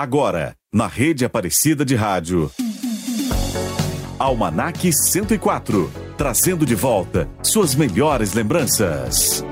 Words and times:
Agora, 0.00 0.54
na 0.72 0.86
rede 0.86 1.26
Aparecida 1.26 1.84
de 1.84 1.94
Rádio. 1.94 2.50
Almanac 4.18 4.90
104, 4.90 5.92
trazendo 6.16 6.64
de 6.64 6.74
volta 6.74 7.28
suas 7.42 7.74
melhores 7.74 8.32
lembranças. 8.32 9.44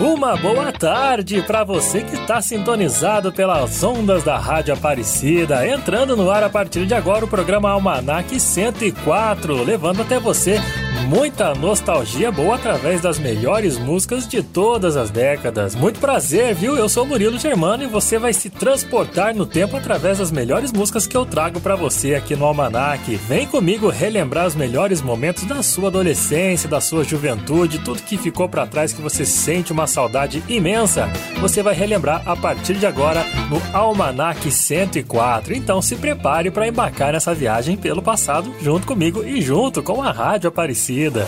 Uma 0.00 0.34
boa 0.34 0.72
tarde 0.72 1.42
para 1.42 1.62
você 1.62 2.00
que 2.00 2.14
está 2.14 2.40
sintonizado 2.40 3.30
pelas 3.30 3.84
ondas 3.84 4.24
da 4.24 4.38
Rádio 4.38 4.72
Aparecida. 4.72 5.68
Entrando 5.68 6.16
no 6.16 6.30
ar 6.30 6.42
a 6.42 6.48
partir 6.48 6.86
de 6.86 6.94
agora 6.94 7.26
o 7.26 7.28
programa 7.28 7.68
Almanac 7.68 8.40
104, 8.40 9.62
levando 9.62 10.00
até 10.00 10.18
você 10.18 10.58
muita 11.02 11.54
nostalgia 11.54 12.30
boa 12.30 12.54
através 12.54 13.00
das 13.00 13.18
melhores 13.18 13.78
músicas 13.78 14.26
de 14.26 14.42
todas 14.42 14.96
as 14.96 15.10
décadas. 15.10 15.74
Muito 15.74 15.98
prazer, 15.98 16.54
viu? 16.54 16.76
Eu 16.76 16.88
sou 16.88 17.06
Murilo 17.06 17.38
Germano 17.38 17.82
e 17.82 17.86
você 17.86 18.18
vai 18.18 18.32
se 18.32 18.50
transportar 18.50 19.34
no 19.34 19.46
tempo 19.46 19.76
através 19.76 20.18
das 20.18 20.30
melhores 20.30 20.72
músicas 20.72 21.06
que 21.06 21.16
eu 21.16 21.24
trago 21.24 21.60
para 21.60 21.76
você 21.76 22.14
aqui 22.14 22.36
no 22.36 22.44
Almanac. 22.44 23.16
Vem 23.28 23.46
comigo 23.46 23.88
relembrar 23.88 24.46
os 24.46 24.54
melhores 24.54 25.02
momentos 25.02 25.44
da 25.44 25.62
sua 25.62 25.88
adolescência, 25.88 26.68
da 26.68 26.80
sua 26.80 27.04
juventude, 27.04 27.80
tudo 27.80 28.02
que 28.02 28.16
ficou 28.16 28.48
para 28.48 28.66
trás 28.66 28.92
que 28.92 29.02
você 29.02 29.24
sente 29.24 29.72
uma 29.72 29.86
saudade 29.86 30.42
imensa. 30.48 31.10
Você 31.40 31.62
vai 31.62 31.74
relembrar 31.74 32.22
a 32.26 32.36
partir 32.36 32.74
de 32.74 32.86
agora 32.86 33.24
no 33.50 33.60
Almanac 33.76 34.50
104. 34.50 35.54
Então 35.54 35.82
se 35.82 35.96
prepare 35.96 36.50
para 36.50 36.68
embarcar 36.68 37.12
nessa 37.12 37.34
viagem 37.34 37.76
pelo 37.76 38.02
passado 38.02 38.54
junto 38.60 38.86
comigo 38.86 39.24
e 39.24 39.40
junto 39.40 39.82
com 39.82 40.02
a 40.02 40.12
Rádio 40.12 40.48
Aparecida 40.48 40.91
Aparecida. 40.92 41.26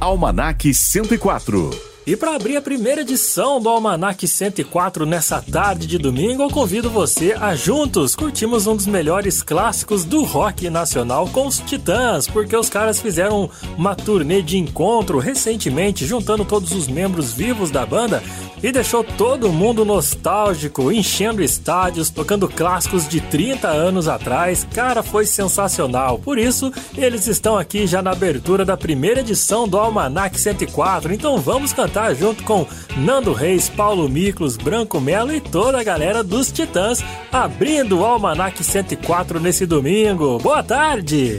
Almanac 0.00 0.64
104. 0.74 1.93
E 2.06 2.14
para 2.16 2.36
abrir 2.36 2.54
a 2.54 2.60
primeira 2.60 3.00
edição 3.00 3.58
do 3.58 3.66
Almanac 3.66 4.28
104 4.28 5.06
nessa 5.06 5.40
tarde 5.40 5.86
de 5.86 5.96
domingo, 5.96 6.42
eu 6.42 6.50
convido 6.50 6.90
você 6.90 7.32
a 7.32 7.54
juntos 7.54 8.14
curtirmos 8.14 8.66
um 8.66 8.76
dos 8.76 8.86
melhores 8.86 9.42
clássicos 9.42 10.04
do 10.04 10.22
rock 10.22 10.68
nacional 10.68 11.26
com 11.28 11.46
os 11.46 11.60
Titãs, 11.60 12.28
porque 12.28 12.54
os 12.54 12.68
caras 12.68 13.00
fizeram 13.00 13.48
uma 13.78 13.94
turnê 13.94 14.42
de 14.42 14.58
encontro 14.58 15.18
recentemente, 15.18 16.04
juntando 16.04 16.44
todos 16.44 16.72
os 16.72 16.86
membros 16.88 17.32
vivos 17.32 17.70
da 17.70 17.86
banda 17.86 18.22
e 18.62 18.70
deixou 18.70 19.02
todo 19.02 19.52
mundo 19.52 19.82
nostálgico, 19.82 20.92
enchendo 20.92 21.42
estádios, 21.42 22.10
tocando 22.10 22.48
clássicos 22.48 23.08
de 23.08 23.20
30 23.20 23.68
anos 23.68 24.08
atrás. 24.08 24.66
Cara, 24.74 25.02
foi 25.02 25.24
sensacional. 25.24 26.18
Por 26.18 26.38
isso, 26.38 26.70
eles 26.96 27.26
estão 27.26 27.56
aqui 27.56 27.86
já 27.86 28.02
na 28.02 28.12
abertura 28.12 28.64
da 28.64 28.76
primeira 28.76 29.20
edição 29.20 29.66
do 29.66 29.78
Almanac 29.78 30.38
104. 30.38 31.12
Então 31.12 31.38
vamos 31.38 31.72
cantar 31.72 31.93
junto 32.14 32.42
com 32.44 32.66
Nando 32.96 33.32
Reis, 33.32 33.68
Paulo 33.68 34.08
Miklos, 34.08 34.56
Branco 34.56 35.00
Melo 35.00 35.32
e 35.34 35.40
toda 35.40 35.80
a 35.80 35.84
galera 35.84 36.22
dos 36.22 36.50
Titãs, 36.50 37.04
abrindo 37.32 37.98
o 37.98 38.04
Almanac 38.04 38.62
104 38.62 39.38
nesse 39.40 39.66
domingo. 39.66 40.38
Boa 40.38 40.62
tarde! 40.62 41.38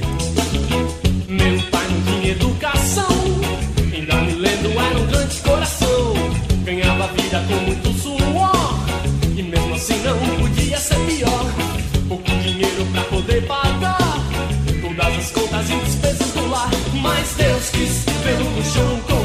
Meu 1.27 1.61
pai 1.71 1.87
não 1.89 2.01
tinha 2.21 2.31
educação, 2.31 3.07
ainda 3.93 4.15
me 4.15 4.33
lembro, 4.35 4.71
era 4.71 4.99
um 4.99 5.07
grande 5.07 5.35
coração 5.41 5.95
ganhava 6.65 7.07
vida 7.13 7.43
com 7.47 7.55
muito 7.65 7.93
suor. 8.01 8.85
E 9.37 9.43
mesmo 9.43 9.75
assim 9.75 9.99
não 10.03 10.17
podia 10.37 10.77
ser 10.77 10.95
pior. 11.05 11.45
Pouco 12.07 12.31
dinheiro 12.41 12.85
pra 12.91 13.03
poder 13.03 13.45
pagar 13.45 13.97
todas 14.81 15.17
as 15.17 15.31
contas 15.31 15.69
e 15.69 15.75
despesas 15.77 16.31
do 16.31 16.49
lar. 16.49 16.69
Mas 16.93 17.35
Deus 17.37 17.69
quis 17.69 18.05
pelo 18.23 18.49
no 18.49 18.63
chão 18.63 18.99
com 19.07 19.24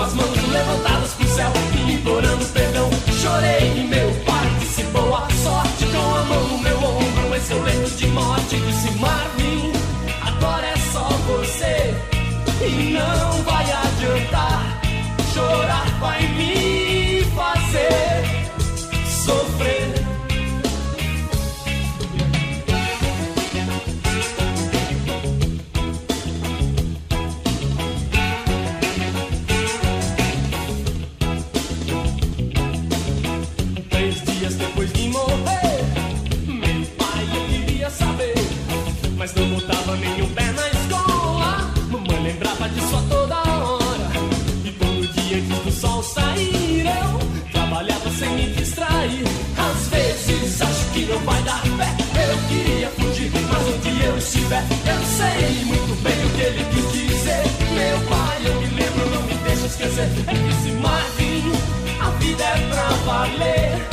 estiver, 54.31 54.63
eu 54.87 55.05
sei 55.07 55.65
muito 55.65 56.03
bem 56.03 56.25
o 56.25 56.31
que 56.31 56.41
ele 56.41 56.65
quis 56.71 56.93
dizer. 56.93 57.43
Meu 57.75 58.01
pai, 58.09 58.39
eu 58.45 58.61
me 58.61 58.67
lembro, 58.69 59.11
não 59.11 59.23
me 59.23 59.35
deixa 59.35 59.67
esquecer, 59.67 60.09
é 60.27 60.33
que 60.33 60.63
se 60.63 60.73
Marvin, 60.73 61.53
a 62.01 62.11
vida 62.11 62.45
é 62.45 62.69
pra 62.69 62.89
valer. 63.05 63.89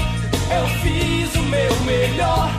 Eu 0.49 0.67
fiz 0.81 1.35
o 1.35 1.43
meu 1.43 1.75
melhor 1.81 2.51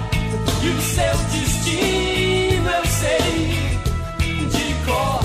e 0.62 0.68
o 0.68 0.80
seu 0.82 1.16
destino 1.30 2.68
eu 2.68 2.84
sei 2.86 3.72
de 4.50 4.74
cor. 4.84 5.20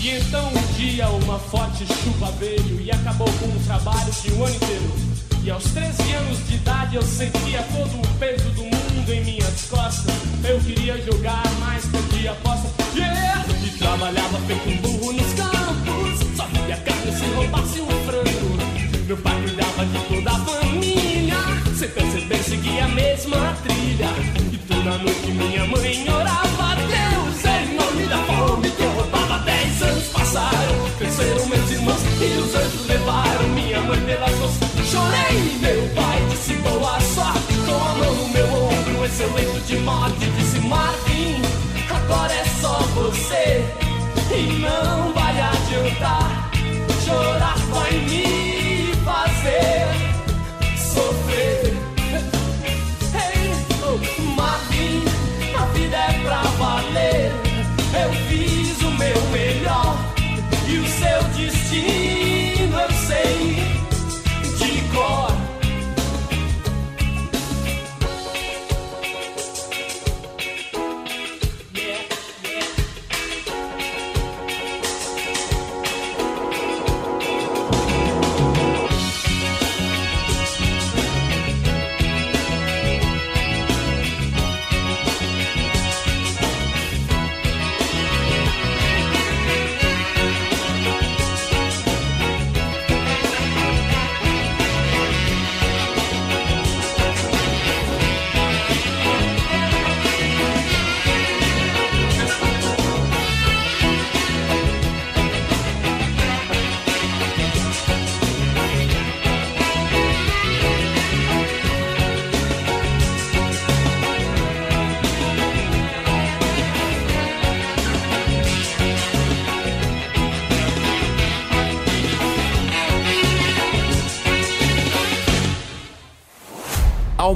E 0.00 0.10
então 0.10 0.48
um 0.48 0.72
dia 0.76 1.08
uma 1.10 1.38
forte 1.38 1.86
chuva 1.86 2.32
veio 2.38 2.80
e 2.80 2.90
acabou 2.90 3.28
com 3.38 3.46
o 3.46 3.60
trabalho 3.66 4.12
de 4.22 4.32
um 4.32 4.44
ano 4.44 4.54
inteiro. 4.54 5.07
E 5.48 5.50
aos 5.50 5.64
13 5.64 6.12
anos 6.12 6.46
de 6.46 6.56
idade 6.56 6.96
eu 6.96 7.02
sentia 7.02 7.64
todo 7.72 7.98
o 7.98 8.18
peso 8.18 8.50
do 8.50 8.64
mundo 8.64 9.10
em 9.10 9.24
minhas 9.24 9.62
costas. 9.70 10.14
Eu 10.46 10.60
queria 10.60 11.00
jogar, 11.00 11.42
mas 11.58 11.86
perdi 11.86 12.28
a 12.28 12.32
aposta. 12.32 12.68
Yeah! 12.94 13.46
E 13.64 13.70
trabalhava 13.78 14.38
feito 14.40 14.68
um 14.68 14.76
burro 14.76 15.12
nos 15.14 15.32
campos. 15.32 16.36
Só 16.36 16.44
via 16.48 16.76
carne 16.76 17.12
se 17.12 17.24
roubasse 17.34 17.80
um 17.80 17.86
frango. 18.04 19.06
Meu 19.06 19.16
pai 19.16 19.40
cuidava 19.40 19.86
de 19.86 19.98
toda 20.00 20.30
a 20.30 20.38
família. 20.38 21.36
Sem 21.78 21.88
perceber, 21.88 22.42
seguia 22.42 22.84
a 22.84 22.88
mesma 22.88 23.56
trilha. 23.62 24.10
E 24.52 24.58
toda 24.58 24.98
noite 24.98 25.30
minha 25.30 25.64
mãe 25.64 26.10
orava. 26.10 26.76
Deus, 26.76 27.44
é 27.46 27.64
em 27.64 27.74
nome 27.74 28.06
da 28.06 28.18
fome 28.18 28.70
que 28.70 28.82
eu 28.82 28.90
roubava. 28.90 29.38
Dez 29.46 29.80
anos 29.80 30.08
passaram, 30.08 30.90
cresceram 30.98 31.46
meus 31.46 31.70
irmãos. 31.70 32.02
E 32.20 32.38
os 32.38 32.54
anjos 32.54 32.86
levaram 32.86 33.57
minha 33.82 34.18
mãe. 34.18 34.28
Chorei, 34.84 35.58
meu 35.60 35.88
pai 35.94 36.26
disse 36.30 36.54
boa 36.54 37.00
sorte. 37.00 37.54
Com 37.66 37.74
a 37.74 37.94
mão 37.94 38.14
no 38.14 38.28
meu 38.28 38.46
ombro, 38.46 39.04
esse 39.04 39.22
é 39.22 39.26
o 39.26 39.34
leito 39.34 39.60
de 39.66 39.76
morte. 39.78 40.26
Disse 40.36 40.60
Marvin, 40.60 41.42
agora 41.90 42.32
é 42.32 42.44
só 42.60 42.78
você. 42.94 43.64
E 44.34 44.60
não 44.60 45.12
vai 45.12 45.40
adiantar, 45.40 46.50
chorar 47.04 47.56
vai 47.70 47.92
me 47.92 48.47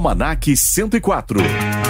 Almanac 0.03 0.47
104. 0.47 1.82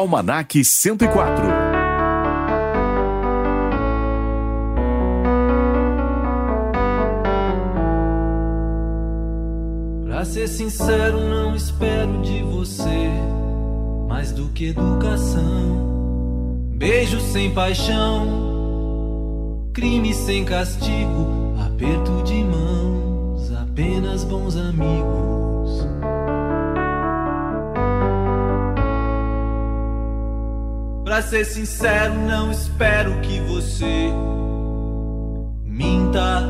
Almanac 0.00 0.64
104. 0.64 1.44
Pra 10.06 10.24
ser 10.24 10.48
sincero, 10.48 11.20
não 11.20 11.54
espero 11.54 12.22
de 12.22 12.42
você 12.44 13.10
mais 14.08 14.32
do 14.32 14.48
que 14.48 14.68
educação. 14.68 15.90
Beijo 16.72 17.20
sem 17.20 17.52
paixão, 17.52 18.40
crime 19.74 20.14
sem 20.14 20.46
castigo, 20.46 21.39
Pra 31.10 31.22
ser 31.22 31.44
sincero, 31.44 32.14
não 32.14 32.52
espero 32.52 33.20
que 33.20 33.40
você 33.40 34.12
minta, 35.64 36.42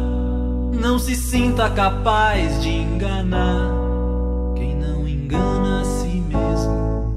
não 0.78 0.98
se 0.98 1.16
sinta 1.16 1.70
capaz 1.70 2.60
de 2.60 2.68
enganar 2.68 3.70
quem 4.54 4.76
não 4.76 5.08
engana 5.08 5.80
a 5.80 5.84
si 5.86 6.22
mesmo. 6.28 7.10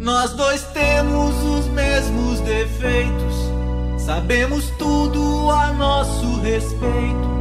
Nós 0.00 0.32
dois 0.32 0.62
temos 0.72 1.34
os 1.42 1.66
mesmos 1.66 2.40
defeitos, 2.40 3.34
sabemos 3.98 4.70
tudo 4.78 5.50
a 5.50 5.70
nosso 5.74 6.40
respeito. 6.40 7.37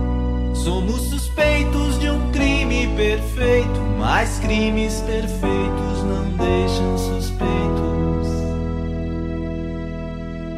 Somos 0.63 1.01
suspeitos 1.03 1.99
de 1.99 2.09
um 2.09 2.31
crime 2.31 2.87
perfeito, 2.95 3.79
mas 3.97 4.39
crimes 4.39 5.01
perfeitos 5.01 6.03
não 6.03 6.29
deixam 6.37 6.97
suspeitos. 6.97 8.27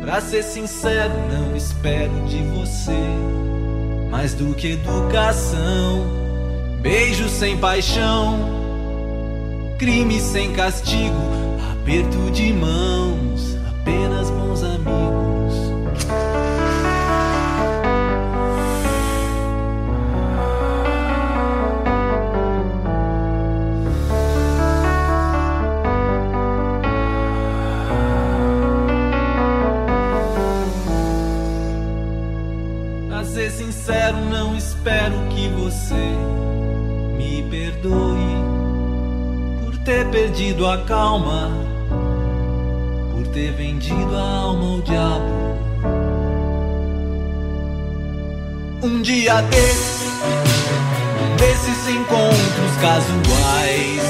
Pra 0.02 0.22
ser 0.22 0.44
sincero, 0.44 1.14
não 1.32 1.56
espero 1.56 2.12
de 2.28 2.38
você 2.44 3.40
mais 4.10 4.34
do 4.34 4.56
que 4.56 4.72
educação, 4.72 6.06
beijo 6.82 7.30
sem 7.30 7.58
paixão, 7.58 8.40
crime 9.78 10.20
sem 10.20 10.52
castigo, 10.54 11.16
aperto 11.72 12.32
de 12.32 12.52
mãos, 12.52 13.56
apenas 13.70 14.30
bons 14.32 14.64
amigos. 14.64 14.99
Perdido 40.60 40.68
a 40.68 40.78
calma, 40.80 41.52
por 43.14 43.26
ter 43.28 43.54
vendido 43.54 44.16
a 44.16 44.22
alma 44.22 44.74
ao 44.74 44.82
diabo. 44.82 45.40
Um 48.84 49.02
dia 49.02 49.42
desses, 49.44 50.12
desses 51.38 51.88
encontros 51.88 52.76
casuais. 52.82 54.02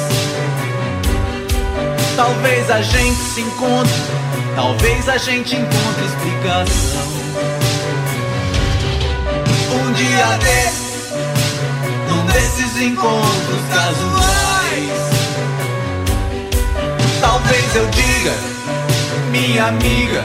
Talvez 2.15 2.71
a 2.71 2.81
gente 2.81 3.19
se 3.19 3.41
encontre, 3.41 3.93
talvez 4.55 5.07
a 5.07 5.17
gente 5.17 5.55
encontre 5.55 6.05
explicação. 6.05 7.07
Um 9.71 9.93
dia 9.93 10.37
desses, 10.39 11.11
um 12.11 12.25
desses 12.25 12.81
encontros 12.81 13.61
casuais. 13.71 14.38
Talvez 17.49 17.75
eu 17.75 17.87
diga, 17.87 18.31
minha 19.31 19.65
amiga, 19.69 20.23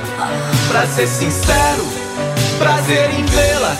pra 0.68 0.86
ser 0.86 1.06
sincero, 1.06 1.86
prazer 2.58 3.08
em 3.18 3.24
vê-la. 3.24 3.74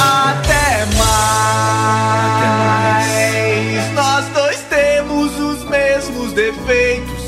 Até 0.00 0.84
mais. 0.96 1.46
Nós 3.94 4.26
dois 4.30 4.58
temos 4.68 5.38
os 5.38 5.62
mesmos 5.70 6.32
defeitos. 6.32 7.22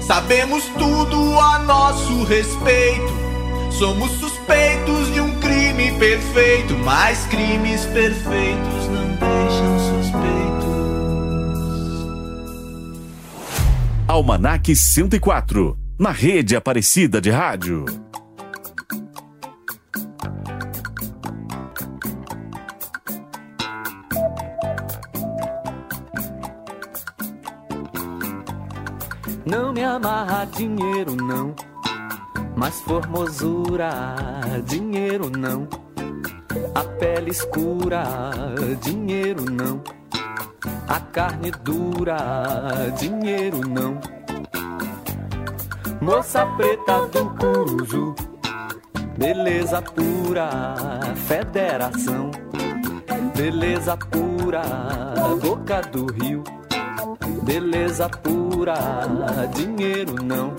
Sabemos 0.00 0.62
tudo 0.78 1.40
a 1.40 1.58
nosso 1.58 2.22
respeito. 2.22 3.12
Somos 3.72 4.12
suspeitos 4.20 5.12
de 5.12 5.20
um 5.20 5.40
crime 5.40 5.90
perfeito, 5.98 6.74
mas 6.84 7.26
crimes 7.26 7.84
perfeitos 7.86 8.86
não 8.90 9.05
Almanac 14.16 14.74
104. 14.74 15.78
Na 15.98 16.10
rede 16.10 16.56
Aparecida 16.56 17.20
de 17.20 17.28
Rádio. 17.28 17.84
Não 29.44 29.74
me 29.74 29.84
amarra 29.84 30.46
dinheiro, 30.46 31.14
não. 31.14 31.54
Mas 32.56 32.80
formosura, 32.80 34.16
dinheiro 34.64 35.28
não. 35.28 35.68
A 36.74 36.82
pele 36.98 37.32
escura, 37.32 38.02
dinheiro 38.80 39.44
não. 39.44 39.95
A 40.88 41.00
carne 41.00 41.50
dura, 41.50 42.16
dinheiro 42.98 43.60
não. 43.68 43.98
Moça 46.00 46.46
preta 46.56 47.06
do 47.06 47.30
Curuzu, 47.30 48.14
beleza 49.18 49.82
pura, 49.82 50.48
federação. 51.26 52.30
Beleza 53.36 53.96
pura, 53.96 54.62
boca 55.42 55.80
do 55.82 56.06
rio. 56.12 56.44
Beleza 57.42 58.08
pura, 58.08 58.74
dinheiro 59.54 60.14
não. 60.22 60.54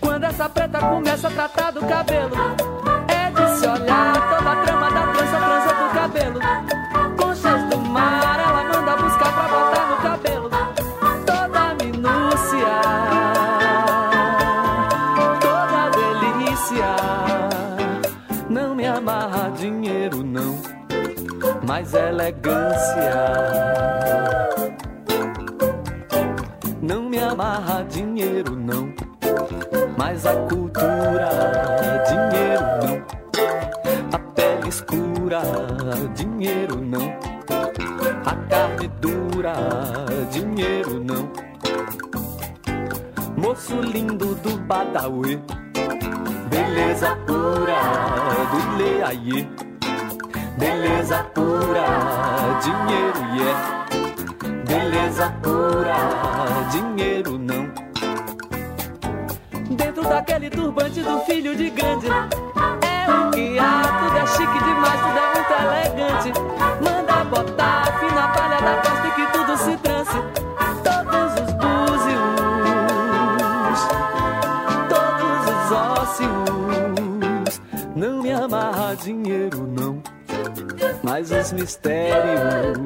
Quando 0.00 0.24
essa 0.24 0.48
preta 0.48 0.78
começa 0.78 1.28
a 1.28 1.30
tratar 1.30 1.70
do 1.72 1.80
cabelo, 1.86 2.36
é 3.08 3.30
de 3.30 3.58
se 3.58 3.66
olhar 3.66 4.36
toda 4.36 4.52
a 4.52 4.64
trama 4.64 4.90
da 4.90 5.12
trança, 5.12 5.36
trança 5.36 5.74
do 5.74 5.94
cabelo. 5.94 6.83
Conchas 7.44 7.62
do 7.68 7.78
mar, 7.90 8.40
ela 8.40 8.64
manda 8.64 8.96
buscar 8.96 9.32
pra 9.34 9.48
botar 9.48 9.90
no 9.90 9.96
cabelo. 9.98 10.48
Toda 11.26 11.60
a 11.60 11.74
minúcia, 11.74 12.74
toda 15.42 15.84
a 15.84 15.90
delícia. 15.90 16.96
Não 18.48 18.74
me 18.74 18.86
amarra 18.86 19.50
dinheiro, 19.50 20.24
não, 20.24 20.58
mas 21.66 21.92
elegância. 21.92 23.12
Não 26.80 27.02
me 27.02 27.18
amarra 27.18 27.84
dinheiro, 27.84 28.56
não. 28.56 28.90
Mas 29.98 30.24
a 30.24 30.34
cultura, 30.48 31.28
dinheiro 36.14 36.80
não. 36.80 37.16
A 38.24 38.36
carne 38.48 38.88
dura, 39.00 39.54
dinheiro 40.30 41.02
não. 41.02 41.30
Moço 43.36 43.80
lindo 43.80 44.34
do 44.36 44.56
Badawi, 44.58 45.42
beleza 46.48 47.16
pura 47.26 47.80
do 48.50 48.76
Leaie. 48.76 49.48
Beleza 50.56 51.24
pura, 51.34 51.84
dinheiro 52.62 53.18
é. 53.32 53.42
Yeah. 53.42 53.86
Beleza 54.66 55.30
pura, 55.42 55.96
dinheiro 56.70 57.38
não. 57.38 57.72
Dentro 59.76 60.04
daquele 60.04 60.48
turbante 60.48 61.02
do 61.02 61.18
filho 61.20 61.56
de 61.56 61.70
grande. 61.70 62.06
Tudo 63.34 64.16
é 64.16 64.26
chique 64.28 64.58
demais, 64.64 65.00
tudo 65.00 65.18
é 65.18 65.26
muito 65.34 65.52
elegante. 65.64 66.32
Manda 66.80 67.24
botar 67.24 67.84
fina 67.98 68.28
palha 68.28 68.60
da 68.60 68.76
costa 68.76 69.10
que 69.10 69.26
tudo 69.32 69.56
se 69.56 69.76
trance. 69.78 70.18
Todos 70.84 71.32
os 71.42 71.50
búzios, 71.54 72.22
todos 74.88 75.42
os 75.50 75.72
ósseos. 75.98 77.60
Não 77.96 78.22
me 78.22 78.32
amarra 78.32 78.94
dinheiro, 78.94 79.66
não. 79.66 80.00
Mas 81.02 81.32
os 81.32 81.52
mistérios 81.52 82.78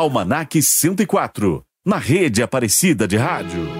Almanac 0.00 0.62
104, 0.62 1.62
na 1.84 1.98
rede 1.98 2.42
Aparecida 2.42 3.06
de 3.06 3.18
Rádio. 3.18 3.79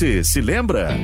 Você 0.00 0.24
se 0.24 0.40
lembra? 0.40 0.96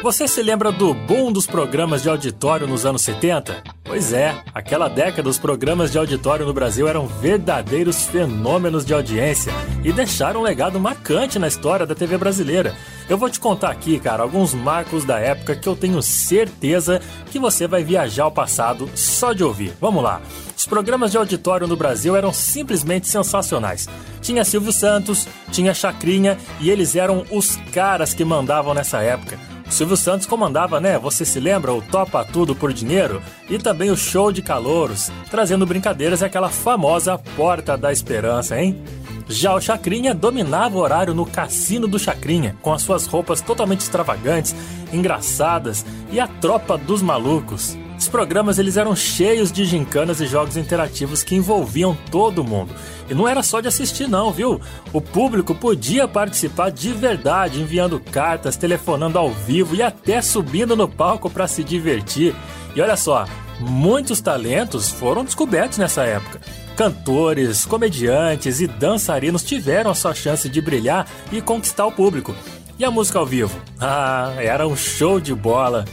Você 0.00 0.28
se 0.28 0.40
lembra 0.44 0.70
do 0.70 0.94
boom 0.94 1.32
dos 1.32 1.44
programas 1.44 2.04
de 2.04 2.08
auditório 2.08 2.68
nos 2.68 2.86
anos 2.86 3.02
70? 3.02 3.64
Pois 3.82 4.12
é, 4.12 4.32
aquela 4.54 4.86
década 4.86 5.28
os 5.28 5.40
programas 5.40 5.90
de 5.90 5.98
auditório 5.98 6.46
no 6.46 6.52
Brasil 6.52 6.86
eram 6.86 7.04
verdadeiros 7.04 8.04
fenômenos 8.04 8.84
de 8.84 8.94
audiência 8.94 9.52
e 9.82 9.92
deixaram 9.92 10.38
um 10.38 10.44
legado 10.44 10.78
marcante 10.78 11.36
na 11.36 11.48
história 11.48 11.84
da 11.84 11.96
TV 11.96 12.16
brasileira. 12.16 12.76
Eu 13.08 13.18
vou 13.18 13.28
te 13.28 13.40
contar 13.40 13.72
aqui, 13.72 13.98
cara, 13.98 14.22
alguns 14.22 14.54
marcos 14.54 15.04
da 15.04 15.18
época 15.18 15.56
que 15.56 15.68
eu 15.68 15.74
tenho 15.74 16.00
certeza 16.00 17.00
que 17.32 17.40
você 17.40 17.66
vai 17.66 17.82
viajar 17.82 18.22
ao 18.22 18.30
passado 18.30 18.88
só 18.94 19.32
de 19.32 19.42
ouvir. 19.42 19.72
Vamos 19.80 20.00
lá. 20.00 20.22
Programas 20.68 21.10
de 21.10 21.16
auditório 21.16 21.66
no 21.66 21.76
Brasil 21.76 22.14
eram 22.14 22.32
simplesmente 22.32 23.08
sensacionais. 23.08 23.88
Tinha 24.20 24.44
Silvio 24.44 24.72
Santos, 24.72 25.26
tinha 25.50 25.72
Chacrinha 25.72 26.36
e 26.60 26.70
eles 26.70 26.94
eram 26.94 27.24
os 27.30 27.56
caras 27.72 28.12
que 28.12 28.24
mandavam 28.24 28.74
nessa 28.74 29.00
época. 29.00 29.38
O 29.66 29.72
Silvio 29.72 29.96
Santos 29.96 30.26
comandava, 30.26 30.80
né? 30.80 30.98
Você 30.98 31.24
se 31.24 31.40
lembra? 31.40 31.72
O 31.72 31.80
Topa 31.80 32.24
Tudo 32.24 32.54
por 32.54 32.72
Dinheiro? 32.72 33.22
E 33.48 33.58
também 33.58 33.90
o 33.90 33.96
Show 33.96 34.30
de 34.30 34.42
Calouros, 34.42 35.10
trazendo 35.30 35.66
brincadeiras 35.66 36.20
e 36.20 36.24
aquela 36.24 36.48
famosa 36.50 37.18
Porta 37.36 37.76
da 37.76 37.90
Esperança, 37.90 38.60
hein? 38.60 38.82
Já 39.28 39.54
o 39.54 39.60
Chacrinha 39.60 40.14
dominava 40.14 40.76
o 40.76 40.80
horário 40.80 41.14
no 41.14 41.26
Cassino 41.26 41.86
do 41.86 41.98
Chacrinha, 41.98 42.56
com 42.62 42.72
as 42.72 42.80
suas 42.80 43.06
roupas 43.06 43.42
totalmente 43.42 43.80
extravagantes, 43.80 44.54
engraçadas 44.90 45.84
e 46.10 46.18
a 46.18 46.26
tropa 46.26 46.78
dos 46.78 47.02
malucos. 47.02 47.76
Os 47.98 48.06
programas 48.06 48.60
eles 48.60 48.76
eram 48.76 48.94
cheios 48.94 49.50
de 49.50 49.64
gincanas 49.64 50.20
e 50.20 50.26
jogos 50.26 50.56
interativos 50.56 51.24
que 51.24 51.34
envolviam 51.34 51.98
todo 52.12 52.44
mundo. 52.44 52.72
E 53.10 53.14
não 53.14 53.26
era 53.26 53.42
só 53.42 53.60
de 53.60 53.66
assistir 53.66 54.08
não, 54.08 54.30
viu? 54.30 54.60
O 54.92 55.00
público 55.00 55.52
podia 55.52 56.06
participar 56.06 56.70
de 56.70 56.92
verdade, 56.92 57.60
enviando 57.60 57.98
cartas, 57.98 58.56
telefonando 58.56 59.18
ao 59.18 59.30
vivo 59.30 59.74
e 59.74 59.82
até 59.82 60.22
subindo 60.22 60.76
no 60.76 60.88
palco 60.88 61.28
para 61.28 61.48
se 61.48 61.64
divertir. 61.64 62.36
E 62.76 62.80
olha 62.80 62.96
só, 62.96 63.26
muitos 63.58 64.20
talentos 64.20 64.90
foram 64.90 65.24
descobertos 65.24 65.78
nessa 65.78 66.04
época. 66.04 66.40
Cantores, 66.76 67.64
comediantes 67.64 68.60
e 68.60 68.68
dançarinos 68.68 69.42
tiveram 69.42 69.90
a 69.90 69.94
sua 69.94 70.14
chance 70.14 70.48
de 70.48 70.60
brilhar 70.60 71.04
e 71.32 71.42
conquistar 71.42 71.86
o 71.86 71.92
público. 71.92 72.32
E 72.78 72.84
a 72.84 72.92
música 72.92 73.18
ao 73.18 73.26
vivo? 73.26 73.60
Ah, 73.80 74.34
era 74.38 74.68
um 74.68 74.76
show 74.76 75.18
de 75.18 75.34
bola. 75.34 75.84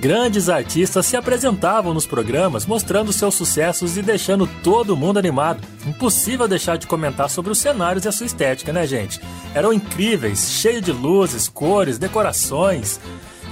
Grandes 0.00 0.48
artistas 0.48 1.06
se 1.06 1.16
apresentavam 1.16 1.94
nos 1.94 2.06
programas, 2.06 2.66
mostrando 2.66 3.12
seus 3.12 3.34
sucessos 3.34 3.96
e 3.96 4.02
deixando 4.02 4.46
todo 4.62 4.96
mundo 4.96 5.18
animado. 5.18 5.66
Impossível 5.86 6.46
deixar 6.46 6.76
de 6.76 6.86
comentar 6.86 7.30
sobre 7.30 7.52
os 7.52 7.58
cenários 7.58 8.04
e 8.04 8.08
a 8.08 8.12
sua 8.12 8.26
estética, 8.26 8.72
né, 8.72 8.86
gente? 8.86 9.20
Eram 9.54 9.72
incríveis, 9.72 10.50
cheio 10.50 10.82
de 10.82 10.92
luzes, 10.92 11.48
cores, 11.48 11.98
decorações. 11.98 13.00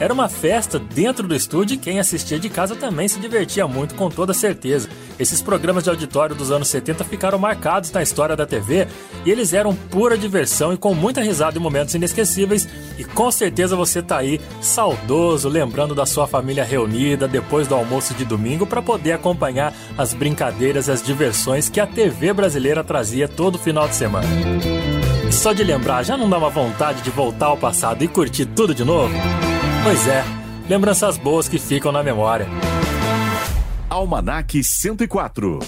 Era 0.01 0.13
uma 0.13 0.29
festa 0.29 0.79
dentro 0.79 1.29
do 1.29 1.35
estúdio 1.35 1.75
e 1.75 1.79
quem 1.79 2.01
assistia 2.01 2.39
de 2.39 2.49
casa 2.49 2.75
também 2.75 3.07
se 3.07 3.21
divertia 3.21 3.67
muito, 3.69 3.95
com 3.95 4.09
toda 4.09 4.35
certeza. 4.35 4.89
Esses 5.19 5.41
programas 5.41 5.85
de 5.85 5.91
auditório 5.91 6.35
dos 6.35 6.51
anos 6.51 6.69
70 6.69 7.05
ficaram 7.05 7.39
marcados 7.39 7.93
na 7.93 8.03
história 8.03 8.35
da 8.35 8.47
TV 8.47 8.89
e 9.25 9.31
eles 9.31 9.53
eram 9.53 9.75
pura 9.75 10.19
diversão 10.19 10.73
e 10.73 10.77
com 10.77 10.95
muita 10.95 11.21
risada 11.21 11.59
em 11.59 11.63
momentos 11.63 11.95
inesquecíveis. 11.95 12.69
E 12.99 13.05
com 13.05 13.31
certeza 13.31 13.77
você 13.77 14.03
tá 14.03 14.19
aí 14.19 14.41
saudoso, 14.61 15.49
lembrando 15.49 15.95
da 15.95 16.07
sua 16.07 16.27
família 16.27 16.65
reunida 16.65 17.29
depois 17.29 17.69
do 17.69 17.75
almoço 17.75 18.15
de 18.15 18.25
domingo 18.25 18.67
para 18.67 18.83
poder 18.83 19.13
acompanhar 19.13 19.73
as 19.97 20.13
brincadeiras 20.13 20.89
e 20.89 20.91
as 20.91 21.03
diversões 21.03 21.69
que 21.69 21.81
a 21.81 21.87
TV 21.87 22.33
brasileira 22.33 22.83
trazia 22.83 23.29
todo 23.29 23.59
final 23.59 23.87
de 23.87 23.95
semana. 23.95 24.27
E 25.29 25.33
só 25.33 25.53
de 25.53 25.63
lembrar, 25.63 26.03
já 26.03 26.17
não 26.17 26.29
dá 26.29 26.39
uma 26.39 26.51
vontade 26.51 27.03
de 27.03 27.11
voltar 27.11 27.47
ao 27.47 27.57
passado 27.57 28.03
e 28.03 28.09
curtir 28.09 28.47
tudo 28.47 28.75
de 28.75 28.85
novo? 28.85 29.15
Pois 29.83 30.07
é, 30.07 30.25
lembranças 30.69 31.19
boas 31.19 31.49
que 31.49 31.59
ficam 31.59 31.91
na 31.91 32.05
memória. 32.05 32.47
Almanac 33.91 34.63
104 34.63 35.59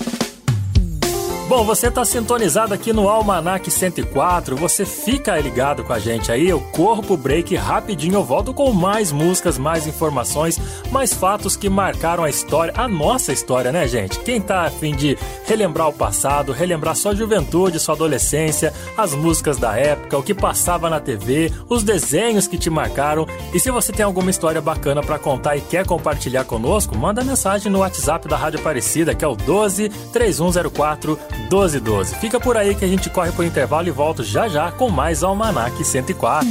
Bom, 1.46 1.62
você 1.62 1.88
está 1.88 2.07
sintonizado 2.07 2.72
aqui 2.72 2.90
no 2.90 3.07
Almanac 3.07 3.70
104. 3.70 4.57
Você 4.57 4.87
fica 4.87 5.38
ligado 5.38 5.85
com 5.85 5.92
a 5.92 5.98
gente 5.98 6.33
aí. 6.33 6.48
Eu 6.48 6.59
corro 6.59 7.02
pro 7.02 7.18
break 7.18 7.54
rapidinho. 7.54 8.14
Eu 8.14 8.24
volto 8.24 8.54
com 8.54 8.72
mais 8.72 9.12
músicas, 9.12 9.59
mais 9.59 9.87
informações, 9.87 10.59
mais 10.90 11.12
fatos 11.12 11.54
que 11.54 11.68
marcaram 11.68 12.24
a 12.24 12.30
história, 12.30 12.72
a 12.74 12.88
nossa 12.88 13.30
história, 13.30 13.70
né, 13.70 13.87
gente? 13.87 14.18
Quem 14.20 14.40
tá 14.40 14.62
afim 14.62 14.96
de 14.96 15.18
relembrar 15.44 15.88
o 15.88 15.92
passado, 15.92 16.50
relembrar 16.50 16.96
sua 16.96 17.14
juventude, 17.14 17.78
sua 17.78 17.94
adolescência, 17.94 18.72
as 18.96 19.12
músicas 19.12 19.59
da 19.59 19.76
época, 19.76 20.16
o 20.16 20.22
que 20.22 20.33
passava 20.33 20.88
na 20.88 20.98
TV, 20.98 21.52
os 21.68 21.83
desenhos 21.83 22.46
que 22.46 22.57
te 22.57 22.70
marcaram. 22.70 23.26
E 23.52 23.61
se 23.61 23.70
você 23.70 23.92
tem 23.92 24.04
alguma 24.04 24.30
história 24.30 24.62
bacana 24.62 25.02
para 25.02 25.18
contar 25.18 25.57
e 25.57 25.61
quer 25.61 25.87
compartilhar 25.87 26.44
conosco, 26.44 26.96
manda 26.96 27.22
mensagem 27.22 27.70
no 27.70 27.80
WhatsApp 27.80 28.26
da 28.28 28.37
Rádio 28.37 28.61
Aparecida, 28.61 29.14
que 29.14 29.24
é 29.24 29.28
o 29.28 29.37
12 29.37 29.90
3104 30.11 31.18
1212. 31.42 32.16
Fica 32.16 32.40
por 32.40 32.57
aí 32.57 32.75
que 32.75 32.85
a 32.85 32.88
gente 32.88 33.11
corre 33.11 33.33
pro 33.33 33.44
intervalo 33.44 33.88
e 33.88 33.90
volta 33.90 34.23
já 34.23 34.49
já 34.49 34.70
com 34.70 34.90
mais 34.90 35.23
Almanac 35.23 35.85
104. 35.85 36.49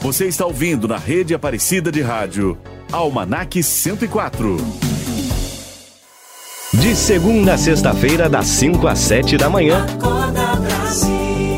Você 0.00 0.26
está 0.26 0.44
ouvindo 0.44 0.86
na 0.86 0.98
rede 0.98 1.34
Aparecida 1.34 1.90
de 1.90 2.02
Rádio 2.02 2.58
Almanac 2.92 3.62
104. 3.62 4.56
De 6.74 6.94
segunda 6.96 7.54
a 7.54 7.58
sexta-feira, 7.58 8.28
das 8.28 8.46
5 8.46 8.86
às 8.86 8.98
7 8.98 9.36
da 9.36 9.48
manhã. 9.48 9.86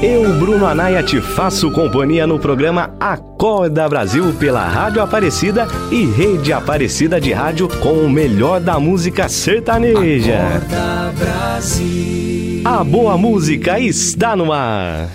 Eu, 0.02 0.38
Bruno 0.38 0.66
Anaia, 0.66 1.02
te 1.02 1.20
faço 1.22 1.70
companhia 1.70 2.26
no 2.26 2.38
programa 2.38 2.94
Acorda 3.00 3.88
Brasil 3.88 4.34
pela 4.34 4.62
Rádio 4.66 5.00
Aparecida 5.00 5.66
e 5.90 6.04
Rede 6.04 6.52
Aparecida 6.52 7.18
de 7.18 7.32
Rádio 7.32 7.66
com 7.80 7.94
o 7.94 8.10
melhor 8.10 8.60
da 8.60 8.78
música 8.78 9.26
sertaneja. 9.28 10.38
Acorda 10.38 11.14
Brasil. 11.18 12.62
A 12.64 12.84
boa 12.84 13.16
música 13.16 13.80
está 13.80 14.36
no 14.36 14.52
ar. 14.52 15.08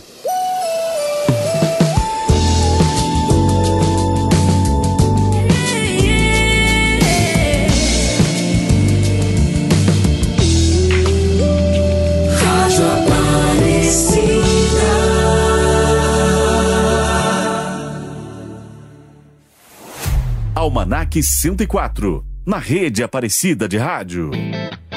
Almanac 21.12 21.68
104, 21.74 22.31
na 22.46 22.58
rede 22.58 23.04
Aparecida 23.04 23.68
de 23.68 23.78
Rádio. 23.78 24.32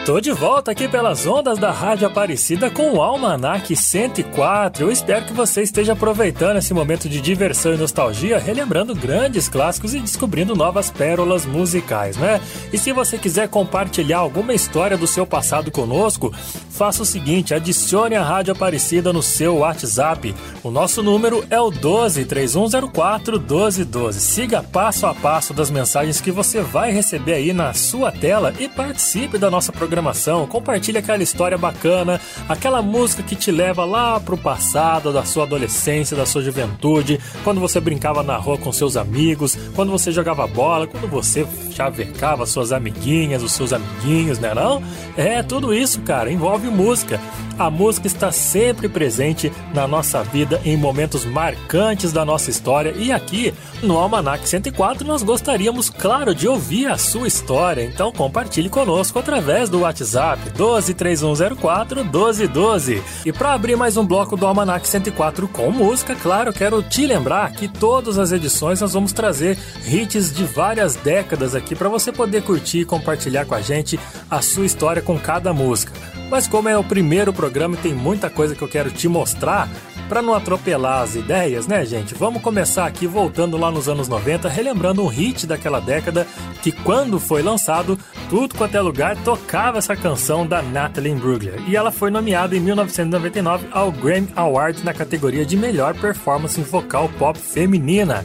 Tô 0.05 0.21
de 0.21 0.33
volta 0.33 0.71
aqui 0.71 0.87
pelas 0.87 1.27
ondas 1.27 1.59
da 1.59 1.71
Rádio 1.71 2.07
Aparecida 2.07 2.69
com 2.69 2.93
o 2.93 3.01
Almanac 3.01 3.75
104. 3.75 4.85
Eu 4.85 4.93
espero 4.93 5.25
que 5.25 5.33
você 5.33 5.63
esteja 5.63 5.95
aproveitando 5.95 6.59
esse 6.59 6.75
momento 6.75 7.09
de 7.09 7.23
diversão 7.23 7.73
e 7.73 7.79
nostalgia, 7.79 8.39
relembrando 8.39 8.95
grandes 8.95 9.49
clássicos 9.49 9.95
e 9.95 10.01
descobrindo 10.01 10.55
novas 10.55 10.91
pérolas 10.91 11.47
musicais, 11.47 12.19
né? 12.19 12.39
E 12.71 12.77
se 12.77 12.93
você 12.93 13.17
quiser 13.17 13.49
compartilhar 13.49 14.19
alguma 14.19 14.53
história 14.53 14.99
do 14.99 15.07
seu 15.07 15.27
passado 15.27 15.71
conosco, 15.71 16.31
faça 16.69 17.03
o 17.03 17.07
seguinte: 17.07 17.55
adicione 17.55 18.15
a 18.15 18.23
Rádio 18.23 18.53
Aparecida 18.53 19.11
no 19.11 19.23
seu 19.23 19.57
WhatsApp. 19.57 20.35
O 20.63 20.71
nosso 20.71 21.03
número 21.03 21.43
é 21.49 21.59
o 21.59 21.71
12 21.71 22.27
3104 22.27 23.41
1212. 23.41 24.21
Siga 24.21 24.63
passo 24.63 25.07
a 25.07 25.15
passo 25.15 25.55
das 25.55 25.71
mensagens 25.71 26.21
que 26.21 26.31
você 26.31 26.61
vai 26.61 26.93
receber 26.93 27.34
aí 27.35 27.53
na 27.53 27.73
sua 27.75 28.11
tela 28.11 28.55
e 28.59 28.69
participe 28.69 29.37
da 29.37 29.51
nossa 29.51 29.73
programação 29.73 30.47
compartilhe 30.47 30.99
aquela 30.99 31.23
história 31.23 31.59
bacana, 31.59 32.21
aquela 32.49 32.81
música 32.81 33.23
que 33.23 33.35
te 33.35 33.51
leva 33.51 33.85
lá 33.85 34.21
pro 34.21 34.39
passado, 34.39 35.13
da 35.13 35.25
sua 35.25 35.45
adolescência, 35.45 36.17
da 36.17 36.25
sua 36.25 36.43
juventude, 36.43 37.21
quando 37.43 37.61
você 37.61 37.81
brincava 37.81 38.23
na 38.23 38.37
rua 38.37 38.57
com 38.57 38.73
seus 38.73 38.97
amigos, 38.97 39.59
quando 39.75 39.91
você 39.91 40.13
jogava 40.13 40.47
bola, 40.47 40.87
quando 40.87 41.09
você 41.09 41.47
chavecava 41.71 42.47
suas 42.47 42.73
amiguinhas, 42.73 43.43
os 43.43 43.53
seus 43.53 43.73
amiguinhos, 43.73 44.39
né 44.39 44.55
não? 44.55 44.83
É, 45.17 45.43
tudo 45.43 45.75
isso, 45.75 46.01
cara, 46.01 46.31
envolve 46.31 46.69
música. 46.69 47.21
A 47.59 47.71
música 47.71 48.07
está 48.07 48.33
sempre 48.33 48.89
presente 48.89 49.53
na 49.73 49.87
nossa 49.87 50.23
vida 50.25 50.61
em 50.65 50.77
momentos 50.77 51.25
marcantes 51.25 52.13
da 52.13 52.25
nossa 52.25 52.51
história 52.51 52.93
e 52.97 53.13
aqui 53.13 53.55
no 53.81 53.97
Almanac 53.97 54.49
104 54.49 55.07
nós 55.07 55.23
gostaríamos, 55.23 55.89
claro, 55.89 56.35
de 56.35 56.49
ouvir 56.49 56.87
a 56.87 56.99
sua 56.99 57.24
história. 57.27 57.83
Então 57.83 58.13
compartilhe 58.13 58.69
conosco 58.69 59.19
através 59.19 59.69
do 59.69 59.81
WhatsApp 59.81 60.51
123104 60.51 62.05
1212. 62.05 63.03
E 63.25 63.33
para 63.33 63.53
abrir 63.53 63.77
mais 63.77 63.97
um 63.97 64.07
bloco 64.07 64.37
do 64.37 64.47
Almanac 64.47 64.87
104 64.87 65.49
com 65.49 65.71
música, 65.71 66.15
claro, 66.15 66.53
quero 66.53 66.83
te 66.83 67.07
lembrar 67.07 67.53
que 67.53 67.69
todas 67.69 68.19
as 68.19 68.33
edições 68.33 68.81
nós 68.81 68.93
vamos 68.93 69.13
trazer 69.13 69.59
hits 69.87 70.33
de 70.33 70.45
várias 70.45 70.97
décadas 70.97 71.55
aqui 71.55 71.75
para 71.75 71.89
você 71.89 72.13
poder 72.13 72.43
curtir 72.43 72.81
e 72.81 72.85
compartilhar 72.85 73.45
com 73.45 73.55
a 73.55 73.61
gente 73.61 73.99
a 74.31 74.41
sua 74.41 74.67
história 74.67 75.03
com 75.03 75.19
cada 75.19 75.53
música. 75.53 75.93
Mas 76.31 76.49
como 76.49 76.69
é 76.69 76.77
o 76.77 76.85
primeiro 76.85 77.33
programa 77.33 77.75
e 77.75 77.79
tem 77.79 77.95
muita 77.95 78.31
coisa 78.31 78.55
que 78.55 78.63
eu 78.63 78.69
quero 78.69 78.91
te 78.91 79.07
mostrar, 79.09 79.69
para 80.09 80.23
não 80.23 80.35
atropelar 80.35 81.03
as 81.03 81.15
ideias, 81.15 81.67
né, 81.67 81.85
gente? 81.85 82.15
Vamos 82.15 82.43
começar 82.43 82.87
aqui 82.87 83.07
voltando 83.07 83.57
lá 83.57 83.71
nos 83.71 83.89
anos 83.89 84.09
90, 84.09 84.49
relembrando 84.49 85.03
um 85.03 85.07
hit 85.07 85.47
daquela 85.47 85.81
década 85.81 86.27
que 86.63 86.73
quando 86.73 87.19
foi 87.19 87.43
lançado, 87.43 87.99
tudo 88.29 88.55
quanto 88.55 88.77
é 88.77 88.81
lugar 88.81 89.17
tocava 89.25 89.79
essa 89.79 89.97
canção 89.97 90.47
da 90.47 90.63
Natalie 90.63 91.13
Imbruglia. 91.13 91.55
E 91.67 91.77
ela 91.77 91.91
foi 91.91 92.11
nomeada 92.11 92.57
em 92.57 92.61
1999 92.61 93.67
ao 93.71 93.91
Grammy 93.93 94.29
Awards 94.37 94.83
na 94.83 94.93
categoria 94.93 95.45
de 95.45 95.57
melhor 95.57 95.95
performance 95.95 96.61
vocal 96.61 97.09
pop 97.19 97.39
feminina. 97.39 98.25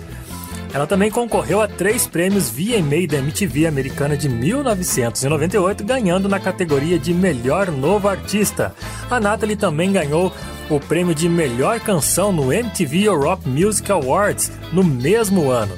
Ela 0.72 0.86
também 0.86 1.10
concorreu 1.10 1.62
a 1.62 1.68
três 1.68 2.06
prêmios 2.06 2.50
VMA 2.50 3.08
da 3.10 3.18
MTV 3.18 3.66
americana 3.66 4.16
de 4.16 4.30
1998, 4.30 5.84
ganhando 5.84 6.30
na 6.30 6.40
categoria 6.40 7.00
de 7.00 7.14
Melhor 7.14 7.72
Novo 7.72 8.08
Artista. 8.08 8.74
A 9.10 9.20
Natalie 9.20 9.56
também 9.56 9.92
ganhou 9.92 10.32
o 10.70 10.80
prêmio 10.80 11.16
de 11.16 11.28
melhor 11.28 11.80
canção 11.80 12.32
no 12.32 12.54
MTV 12.54 13.04
Europe 13.04 13.50
Music 13.50 13.92
Awards 13.92 14.52
no 14.72 14.84
mesmo 14.84 15.50
ano. 15.50 15.76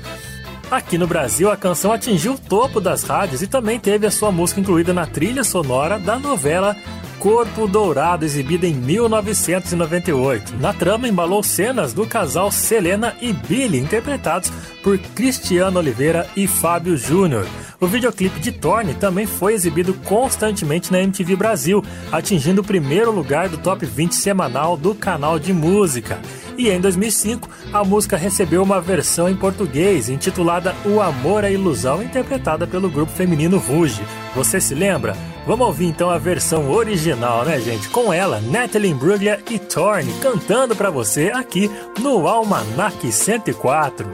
Aqui 0.70 0.98
no 0.98 1.08
Brasil, 1.08 1.50
a 1.52 1.58
canção 1.58 1.92
atingiu 1.92 2.34
o 2.34 2.38
topo 2.38 2.80
das 2.80 3.04
rádios 3.04 3.42
e 3.42 3.48
também 3.48 3.80
teve 3.80 4.06
a 4.06 4.12
sua 4.12 4.32
música 4.32 4.60
incluída 4.60 4.94
na 4.94 5.06
trilha 5.06 5.44
sonora 5.44 6.00
da 6.00 6.18
novela 6.18 6.76
Corpo 7.22 7.68
Dourado, 7.68 8.26
exibida 8.26 8.66
em 8.66 8.74
1998. 8.74 10.56
Na 10.60 10.74
trama, 10.74 11.08
embalou 11.08 11.44
cenas 11.44 11.94
do 11.94 12.08
casal 12.08 12.52
Selena 12.52 13.16
e 13.22 13.32
Billy, 13.32 13.78
interpretados 13.78 14.52
por 14.82 14.98
Cristiano 14.98 15.78
Oliveira 15.78 16.28
e 16.36 16.48
Fábio 16.48 16.98
Júnior. 16.98 17.46
O 17.80 17.86
videoclipe 17.86 18.40
de 18.40 18.52
Torne 18.52 18.96
também 18.96 19.28
foi 19.28 19.54
exibido 19.54 19.94
constantemente 19.94 20.92
na 20.92 21.00
MTV 21.00 21.36
Brasil, 21.36 21.86
atingindo 22.12 22.62
o 22.62 22.66
primeiro 22.66 23.12
lugar 23.12 23.48
do 23.50 23.58
top 23.60 23.86
20 23.86 24.16
semanal 24.16 24.76
do 24.76 24.96
canal 24.96 25.38
de 25.38 25.54
música. 25.54 26.20
E 26.58 26.72
em 26.72 26.82
2005, 26.82 27.48
a 27.72 27.84
música 27.84 28.18
recebeu 28.18 28.64
uma 28.64 28.82
versão 28.82 29.30
em 29.30 29.36
português 29.36 30.10
intitulada 30.10 30.76
O 30.84 31.00
Amor 31.00 31.44
é 31.44 31.54
Ilusão, 31.54 32.02
interpretada 32.02 32.66
pelo 32.66 32.90
grupo 32.90 33.12
feminino 33.12 33.60
Ruge. 33.60 34.02
Você 34.34 34.60
se 34.60 34.74
lembra? 34.74 35.16
Vamos 35.46 35.68
ouvir 35.68 35.88
então 35.88 36.10
a 36.10 36.18
versão 36.20 36.70
original, 36.70 37.44
né, 37.44 37.60
gente? 37.60 37.90
Com 37.90 38.14
ela, 38.14 38.40
Natalie 38.40 38.92
Imbruglia 38.92 39.40
e 39.50 39.58
Torne 39.58 40.14
cantando 40.22 40.76
para 40.76 40.92
você 40.92 41.32
aqui 41.34 41.70
no 42.00 42.28
Almanac 42.28 43.12
104. 43.12 44.08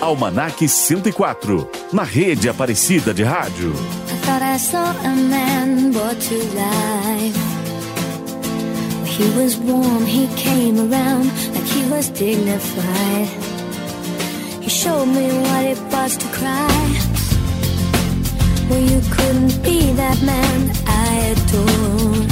Almanac 0.00 0.68
104, 0.68 1.68
na 1.92 2.02
rede 2.02 2.48
Aparecida 2.48 3.14
de 3.14 3.22
Rádio. 3.22 3.72
I 3.72 4.26
thought 4.26 4.42
I 4.42 4.58
saw 4.58 4.90
a 5.04 5.14
man 5.14 5.92
brought 5.92 6.20
to 6.28 6.34
life. 6.54 7.38
He 9.06 9.24
was 9.38 9.56
warm, 9.56 10.04
he 10.06 10.26
came 10.36 10.78
around 10.80 11.30
like 11.54 11.66
he 11.66 11.84
was 11.90 12.08
dignified. 12.10 13.28
He 14.62 14.68
showed 14.70 15.06
me 15.08 15.28
what 15.28 15.64
it 15.64 15.78
was 15.92 16.16
to 16.16 16.26
cry. 16.28 17.09
Well, 18.70 18.80
you 18.80 19.00
couldn't 19.10 19.62
be 19.64 19.92
that 19.94 20.22
man 20.22 20.70
I 20.86 21.34
adore. 21.34 22.22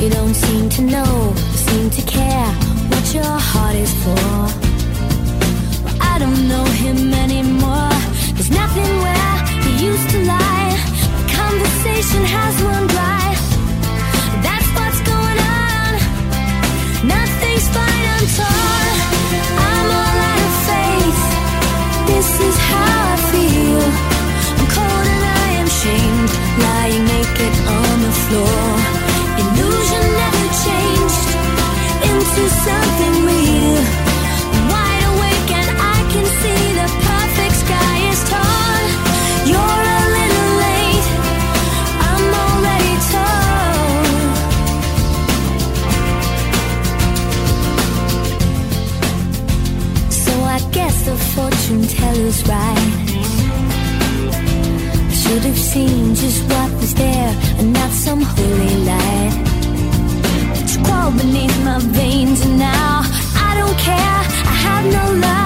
You 0.00 0.08
don't 0.08 0.32
seem 0.34 0.70
to 0.70 0.82
know, 0.82 1.34
seem 1.66 1.90
to 1.90 2.02
care 2.02 2.48
what 2.88 3.04
your 3.12 3.38
heart 3.50 3.76
is 3.76 3.92
for. 4.02 4.26
I 6.00 6.18
don't 6.18 6.48
know 6.48 6.64
him 6.64 7.12
anymore. 7.12 7.92
There's 8.32 8.50
nothing 8.50 8.90
where 9.04 9.36
he 9.64 9.84
used 9.84 10.08
to 10.12 10.24
lie. 10.24 10.72
The 11.20 11.32
conversation 11.34 12.24
has 12.24 12.62
run 12.62 12.86
dry. 12.86 13.35
Teller's 52.26 52.48
right. 52.48 52.76
I 55.08 55.14
should 55.14 55.44
have 55.44 55.58
seen 55.58 56.14
just 56.14 56.42
what 56.48 56.70
was 56.80 56.94
there 56.94 57.34
and 57.58 57.72
not 57.72 57.90
some 57.90 58.22
holy 58.22 58.76
light. 58.84 59.32
It's 60.58 60.76
crawled 60.76 61.16
beneath 61.18 61.64
my 61.64 61.78
veins 61.78 62.44
and 62.44 62.58
now 62.58 63.02
I 63.36 63.54
don't 63.58 63.78
care. 63.78 64.22
I 64.50 64.54
have 64.66 64.84
no 64.92 65.20
luck. 65.20 65.45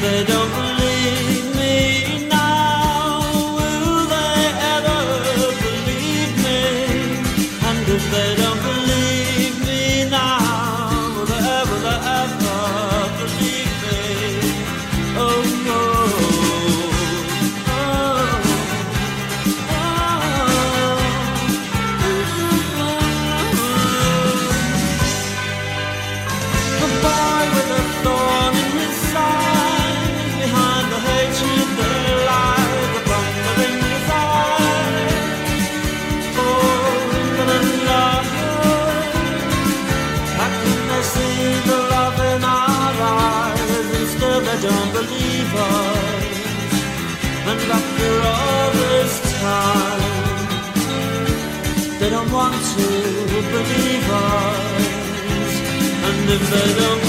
the 0.00 0.24
don't 0.24 0.65
that 56.50 56.78
I'm 56.78 57.05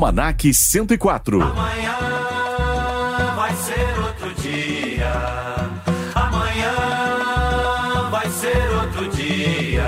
Almanac 0.00 0.54
104. 0.54 1.42
Amanhã 1.42 1.98
vai 3.36 3.54
ser 3.54 3.98
outro 3.98 4.34
dia. 4.40 5.12
Amanhã 6.14 8.08
vai 8.10 8.30
ser 8.30 8.70
outro 8.80 9.10
dia. 9.10 9.84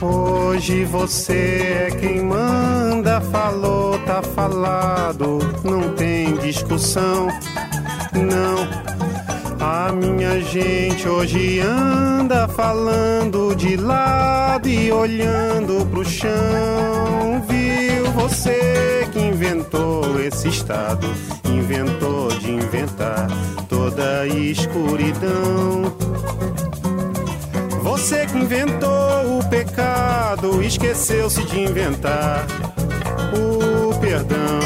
Hoje 0.00 0.84
você 0.86 1.90
é 1.90 1.96
quem 2.00 2.24
manda, 2.24 3.20
falou, 3.20 3.98
tá 4.06 4.22
falado, 4.22 5.38
não 5.62 5.92
tem 5.92 6.34
discussão, 6.38 7.28
não. 8.14 8.66
A 9.60 9.92
minha 9.92 10.40
gente 10.40 11.06
hoje 11.06 11.60
anda 11.60 12.48
falando 12.48 13.54
de 13.54 13.76
lado 13.76 14.66
e 14.66 14.90
olhando 14.90 15.84
pro 15.90 16.02
chão. 16.02 17.44
Você 18.16 19.06
que 19.12 19.18
inventou 19.20 20.18
esse 20.22 20.48
estado, 20.48 21.06
inventou 21.44 22.28
de 22.28 22.50
inventar 22.50 23.28
toda 23.68 24.20
a 24.20 24.26
escuridão. 24.26 25.82
Você 27.82 28.24
que 28.24 28.38
inventou 28.38 29.38
o 29.38 29.46
pecado, 29.50 30.62
esqueceu-se 30.62 31.44
de 31.44 31.60
inventar 31.60 32.46
o 33.34 33.94
perdão. 34.00 34.65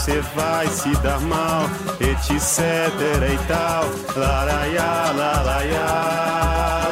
você 0.00 0.20
vai 0.34 0.66
se 0.68 0.90
dar 1.02 1.20
mal, 1.20 1.64
etc 2.00 2.58
e 3.30 3.38
tal. 3.46 3.84
Laraiá, 4.16 5.12
laraiá, 5.14 5.84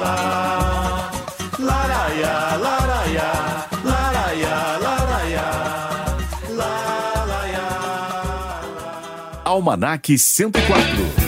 lá. 0.02 1.10
Laraiá, 1.58 2.56
laraiá, 2.56 3.66
laraiá, 3.82 4.78
laraiá, 4.78 5.48
laraiá. 6.50 7.68
Almanac 9.44 10.18
104. 10.18 11.27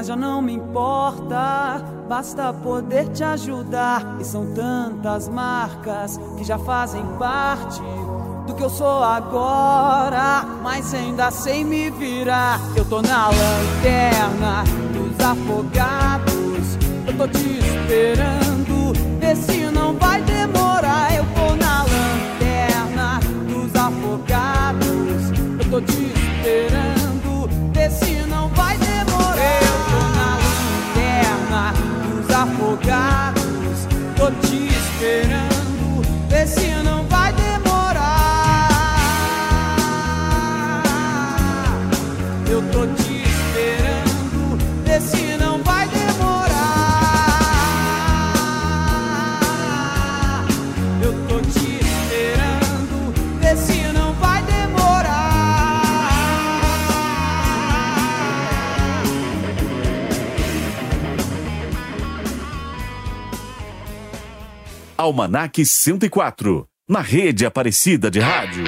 Mas 0.00 0.06
já 0.06 0.16
não 0.16 0.40
me 0.40 0.54
importa. 0.54 1.84
Basta 2.08 2.54
poder 2.54 3.08
te 3.08 3.22
ajudar. 3.22 4.16
E 4.18 4.24
são 4.24 4.46
tantas 4.54 5.28
marcas 5.28 6.18
que 6.38 6.44
já 6.44 6.58
fazem 6.58 7.04
parte 7.18 7.82
do 8.46 8.54
que 8.54 8.62
eu 8.62 8.70
sou 8.70 9.04
agora, 9.04 10.42
mas 10.62 10.94
ainda 10.94 11.30
sem 11.30 11.66
me 11.66 11.90
virar. 11.90 12.58
Eu 12.74 12.86
tô 12.86 13.02
na 13.02 13.28
lanterna 13.28 14.64
dos 14.94 15.22
afogados. 15.22 16.78
Eu 17.06 17.18
tô 17.18 17.28
te 17.28 17.58
esperando, 17.58 18.94
vê 19.20 19.36
se 19.36 19.70
não 19.70 19.92
vai 19.98 20.22
demorar. 20.22 21.14
Eu 21.14 21.26
tô 21.34 21.54
na 21.56 21.82
lanterna 21.82 23.20
dos 23.50 23.76
afogados. 23.76 25.30
Eu 25.58 25.70
tô 25.70 25.80
te 25.82 25.92
esperando 25.92 26.19
dos 32.80 32.90
afogados, 32.90 33.86
tô 34.16 34.30
te 34.46 34.68
esperando, 34.68 35.49
Almanac 65.00 65.64
104, 65.64 66.66
na 66.86 67.00
rede 67.00 67.46
Aparecida 67.46 68.10
de 68.10 68.20
Rádio. 68.20 68.64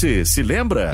Você 0.00 0.24
se 0.24 0.42
lembra? 0.42 0.92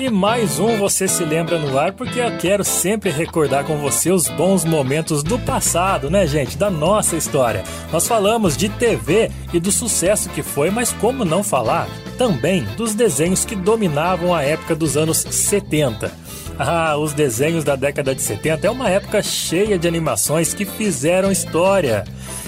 E 0.00 0.10
mais 0.10 0.58
um 0.58 0.78
Você 0.78 1.06
Se 1.06 1.24
Lembra 1.24 1.60
no 1.60 1.78
ar, 1.78 1.92
porque 1.92 2.18
eu 2.18 2.36
quero 2.38 2.64
sempre 2.64 3.08
recordar 3.08 3.64
com 3.64 3.78
você 3.78 4.10
os 4.10 4.26
bons 4.26 4.64
momentos 4.64 5.22
do 5.22 5.38
passado, 5.38 6.10
né, 6.10 6.26
gente? 6.26 6.58
Da 6.58 6.68
nossa 6.68 7.14
história. 7.14 7.62
Nós 7.92 8.08
falamos 8.08 8.56
de 8.56 8.68
TV 8.68 9.30
e 9.52 9.60
do 9.60 9.70
sucesso 9.70 10.28
que 10.30 10.42
foi, 10.42 10.70
mas 10.70 10.92
como 10.92 11.24
não 11.24 11.44
falar 11.44 11.88
também 12.18 12.64
dos 12.76 12.96
desenhos 12.96 13.44
que 13.44 13.54
dominavam 13.54 14.34
a 14.34 14.42
época 14.42 14.74
dos 14.74 14.96
anos 14.96 15.18
70. 15.18 16.10
Ah, 16.56 16.96
os 16.96 17.12
desenhos 17.12 17.64
da 17.64 17.74
década 17.74 18.14
de 18.14 18.22
70 18.22 18.68
é 18.68 18.70
uma 18.70 18.88
época 18.88 19.20
cheia 19.20 19.76
de 19.76 19.88
animações 19.88 20.54
que 20.54 20.64
fizeram 20.64 21.32
história. 21.32 22.04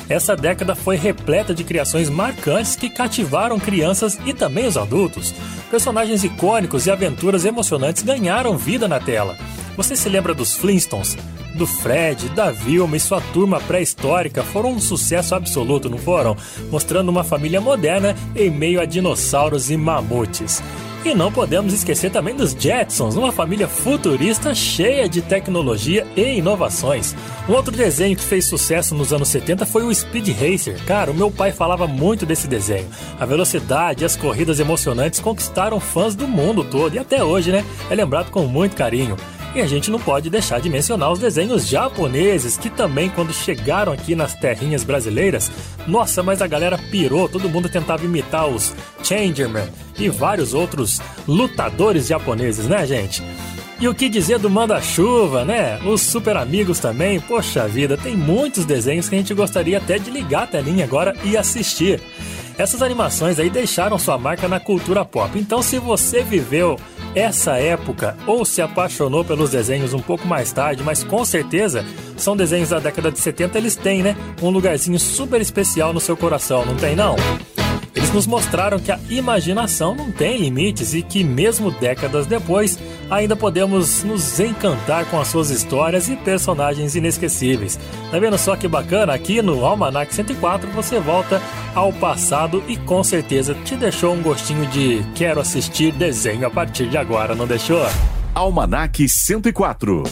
Essa 0.09 0.37
década 0.37 0.75
foi 0.75 0.97
repleta 0.97 1.53
de 1.53 1.65
criações 1.65 2.09
marcantes 2.09 2.77
que 2.77 2.89
cativaram 2.89 3.59
crianças 3.59 4.19
e 4.25 4.33
também 4.33 4.67
os 4.67 4.77
adultos. 4.77 5.35
Personagens 5.71 6.23
icônicos 6.23 6.87
e 6.87 6.91
aventuras 6.91 7.45
emocionantes 7.45 8.03
ganharam 8.03 8.57
vida 8.57 8.87
na 8.87 9.01
tela. 9.01 9.37
Você 9.77 9.97
se 9.97 10.09
lembra 10.09 10.33
dos 10.33 10.55
Flintstones? 10.57 11.17
Do 11.57 11.67
Fred, 11.67 12.29
da 12.31 12.51
Vilma 12.51 12.97
e 12.97 13.01
sua 13.01 13.21
turma 13.33 13.59
pré-histórica 13.61 14.43
foram 14.43 14.73
um 14.73 14.81
sucesso 14.81 15.35
absoluto, 15.35 15.89
não 15.89 15.99
foram? 15.99 16.37
Mostrando 16.71 17.09
uma 17.09 17.25
família 17.25 17.61
moderna 17.61 18.15
em 18.35 18.51
meio 18.51 18.81
a 18.81 18.85
dinossauros 18.85 19.71
e 19.71 19.77
mamutes. 19.77 20.63
E 21.07 21.15
não 21.15 21.31
podemos 21.31 21.73
esquecer 21.73 22.11
também 22.11 22.35
dos 22.35 22.51
Jetsons, 22.51 23.15
uma 23.15 23.31
família 23.31 23.69
futurista 23.69 24.53
cheia 24.53 25.09
de 25.09 25.23
tecnologia 25.23 26.05
e 26.17 26.39
inovações. 26.39 27.15
Um 27.49 27.53
outro 27.53 27.71
desenho 27.71 28.17
que 28.17 28.25
fez 28.25 28.47
sucesso 28.47 28.93
nos 28.93 29.13
anos 29.13 29.29
70 29.29 29.65
foi 29.67 29.85
o 29.85 29.95
Speed 29.95 30.31
Racer. 30.31 30.85
Cara, 30.85 31.13
o 31.13 31.15
meu 31.15 31.31
pai 31.31 31.53
falava 31.53 31.87
muito 31.87 32.27
desse 32.27 32.49
desenho. 32.49 32.89
A 33.21 33.25
velocidade 33.25 34.03
e 34.03 34.05
as 34.05 34.17
corridas 34.17 34.59
emocionantes 34.59 35.21
conquistaram 35.21 35.79
fãs 35.79 36.17
do 36.17 36.27
mundo 36.27 36.65
todo 36.65 36.97
e 36.97 36.99
até 36.99 37.23
hoje, 37.23 37.53
né? 37.53 37.65
É 37.89 37.95
lembrado 37.95 38.33
com 38.33 38.43
muito 38.43 38.75
carinho. 38.75 39.17
E 39.57 39.61
a 39.63 39.67
gente 39.67 39.91
não 39.91 39.99
pode 39.99 40.29
deixar 40.29 40.61
de 40.61 40.69
mencionar 40.69 41.11
os 41.11 41.19
desenhos 41.19 41.67
japoneses, 41.67 42.59
que 42.59 42.69
também, 42.69 43.09
quando 43.09 43.33
chegaram 43.33 43.91
aqui 43.91 44.15
nas 44.15 44.35
terrinhas 44.35 44.85
brasileiras, 44.85 45.51
nossa, 45.87 46.23
mas 46.23 46.43
a 46.43 46.47
galera 46.47 46.77
pirou, 46.77 47.27
todo 47.27 47.49
mundo 47.49 47.67
tentava 47.67 48.05
imitar 48.05 48.47
os 48.47 48.75
Changerman 49.03 49.67
e 49.99 50.11
vários 50.11 50.53
outros 50.53 51.01
lutadores 51.27 52.07
japoneses, 52.07 52.67
né, 52.67 52.87
gente? 52.87 53.23
E 53.81 53.89
o 53.89 53.95
que 53.95 54.11
dizer 54.11 54.39
do 54.39 54.51
Manda-Chuva, 54.51 55.43
né? 55.47 55.81
Os 55.87 56.03
Super 56.03 56.37
Amigos 56.37 56.79
também. 56.79 57.19
Poxa 57.19 57.67
vida, 57.67 57.97
tem 57.97 58.15
muitos 58.15 58.67
desenhos 58.67 59.09
que 59.09 59.15
a 59.15 59.19
gente 59.19 59.33
gostaria 59.33 59.79
até 59.79 59.99
de 59.99 60.11
ligar 60.11 60.43
a 60.43 60.47
telinha 60.49 60.85
agora 60.85 61.17
e 61.25 61.35
assistir. 61.35 62.03
Essas 62.59 62.81
animações 62.81 63.39
aí 63.39 63.51
deixaram 63.51 63.99
sua 63.99 64.17
marca 64.17 64.49
na 64.49 64.59
cultura 64.59 65.05
pop. 65.05 65.39
Então, 65.39 65.63
se 65.63 65.79
você 65.79 66.23
viveu 66.23 66.79
essa 67.15 67.59
época 67.59 68.17
ou 68.27 68.45
se 68.45 68.63
apaixonou 68.63 69.25
pelos 69.25 69.51
desenhos 69.51 69.93
um 69.93 70.01
pouco 70.01 70.27
mais 70.27 70.53
tarde, 70.53 70.83
mas 70.83 71.05
com 71.05 71.25
certeza 71.25 71.85
são 72.17 72.37
desenhos 72.37 72.71
da 72.71 72.79
década 72.79 73.11
de 73.11 73.19
70, 73.19 73.59
eles 73.59 73.77
têm, 73.77 74.03
né? 74.03 74.17
Um 74.43 74.51
lugarzinho 74.51 74.99
super 74.99 75.41
especial 75.41 75.93
no 75.93 76.01
seu 76.01 76.17
coração, 76.17 76.65
não 76.65 76.77
tem 76.77 76.97
não? 76.97 77.17
Eles 77.97 78.13
nos 78.13 78.27
mostraram 78.27 78.79
que 78.79 78.93
a 78.93 79.01
imaginação 79.09 79.95
não 79.95 80.13
tem 80.13 80.37
limites 80.37 80.93
e 80.93 81.01
que, 81.03 81.25
mesmo 81.25 81.71
décadas 81.71 82.27
depois, 82.27 82.79
ainda 83.11 83.35
podemos 83.35 84.05
nos 84.05 84.39
encantar 84.39 85.07
com 85.07 85.19
as 85.19 85.29
suas 85.29 85.49
histórias 85.49 86.07
e 86.11 86.15
personagens 86.15 86.95
inesquecíveis. 86.95 87.79
Tá 88.11 88.19
vendo 88.19 88.37
só 88.37 88.55
que 88.55 88.69
bacana? 88.69 89.15
Aqui 89.15 89.41
no 89.41 89.65
Almanac 89.65 90.15
104 90.15 90.71
você 90.73 91.01
volta 91.01 91.41
ao 91.75 91.91
passado 91.91 92.63
e 92.69 92.77
com 92.77 93.03
certeza 93.03 93.55
te 93.65 93.75
deixou 93.75 94.13
um 94.13 94.23
gostinho 94.23 94.67
de 94.67 95.03
quero 95.15 95.41
assistir 95.41 95.91
desenho 95.91 96.47
a 96.47 96.51
partir 96.51 96.91
de 96.91 96.99
agora, 96.99 97.35
não 97.35 97.47
deixou? 97.47 97.87
Almanac 98.35 99.09
104 99.09 100.03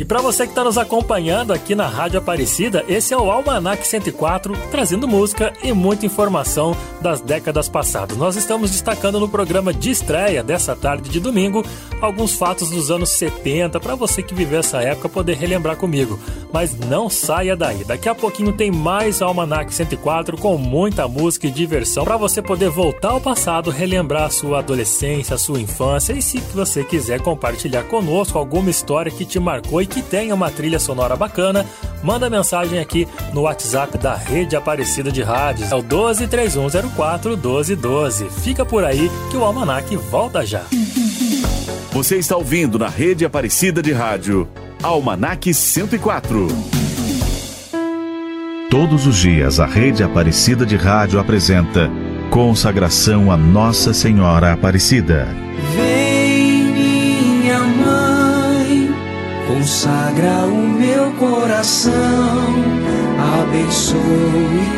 e 0.00 0.04
para 0.04 0.22
você 0.22 0.44
que 0.44 0.52
está 0.52 0.64
nos 0.64 0.78
acompanhando 0.78 1.52
aqui 1.52 1.74
na 1.74 1.86
Rádio 1.86 2.20
Aparecida, 2.20 2.82
esse 2.88 3.12
é 3.12 3.16
o 3.18 3.30
Almanac 3.30 3.86
104, 3.86 4.54
trazendo 4.70 5.06
música 5.06 5.52
e 5.62 5.74
muita 5.74 6.06
informação 6.06 6.74
das 7.02 7.20
décadas 7.20 7.68
passadas. 7.68 8.16
Nós 8.16 8.34
estamos 8.34 8.70
destacando 8.70 9.20
no 9.20 9.28
programa 9.28 9.74
de 9.74 9.90
estreia 9.90 10.42
dessa 10.42 10.74
tarde 10.74 11.10
de 11.10 11.20
domingo 11.20 11.62
alguns 12.00 12.32
fatos 12.32 12.70
dos 12.70 12.90
anos 12.90 13.10
70 13.10 13.78
para 13.78 13.94
você 13.94 14.22
que 14.22 14.32
viveu 14.32 14.60
essa 14.60 14.80
época 14.80 15.06
poder 15.06 15.36
relembrar 15.36 15.76
comigo. 15.76 16.18
Mas 16.50 16.74
não 16.74 17.10
saia 17.10 17.54
daí. 17.54 17.84
Daqui 17.84 18.08
a 18.08 18.14
pouquinho 18.14 18.54
tem 18.54 18.70
mais 18.70 19.20
Almanac 19.20 19.72
104 19.72 20.38
com 20.38 20.56
muita 20.56 21.06
música 21.06 21.46
e 21.46 21.50
diversão 21.50 22.04
para 22.04 22.16
você 22.16 22.40
poder 22.40 22.70
voltar 22.70 23.10
ao 23.10 23.20
passado, 23.20 23.70
relembrar 23.70 24.24
a 24.24 24.30
sua 24.30 24.60
adolescência, 24.60 25.34
a 25.34 25.38
sua 25.38 25.60
infância 25.60 26.14
e 26.14 26.22
se 26.22 26.38
você 26.54 26.82
quiser 26.84 27.20
compartilhar 27.20 27.82
conosco 27.82 28.38
alguma 28.38 28.70
história 28.70 29.12
que 29.12 29.26
te 29.26 29.38
marcou 29.38 29.82
e 29.82 29.89
que 29.90 30.00
tenha 30.00 30.34
uma 30.34 30.50
trilha 30.50 30.78
sonora 30.78 31.16
bacana, 31.16 31.66
manda 32.02 32.30
mensagem 32.30 32.78
aqui 32.78 33.06
no 33.34 33.42
WhatsApp 33.42 33.98
da 33.98 34.14
Rede 34.14 34.56
Aparecida 34.56 35.12
de 35.12 35.22
Rádios. 35.22 35.70
É 35.70 35.74
o 35.74 35.82
123104 35.82 37.32
1212. 37.36 38.30
Fica 38.30 38.64
por 38.64 38.84
aí 38.84 39.10
que 39.30 39.36
o 39.36 39.44
Almanac 39.44 39.94
volta 39.96 40.46
já. 40.46 40.62
Você 41.92 42.16
está 42.16 42.36
ouvindo 42.36 42.78
na 42.78 42.88
Rede 42.88 43.24
Aparecida 43.24 43.82
de 43.82 43.92
Rádio 43.92 44.48
Almanac 44.82 45.52
104. 45.52 46.46
Todos 48.70 49.06
os 49.06 49.16
dias 49.16 49.60
a 49.60 49.66
Rede 49.66 50.02
Aparecida 50.02 50.64
de 50.64 50.76
Rádio 50.76 51.18
apresenta 51.18 51.90
Consagração 52.30 53.30
a 53.30 53.36
Nossa 53.36 53.92
Senhora 53.92 54.52
Aparecida. 54.52 55.26
Vem, 55.74 55.89
consagra 59.60 60.46
o 60.46 60.56
meu 60.56 61.10
coração, 61.18 61.92
abençoe 63.42 64.00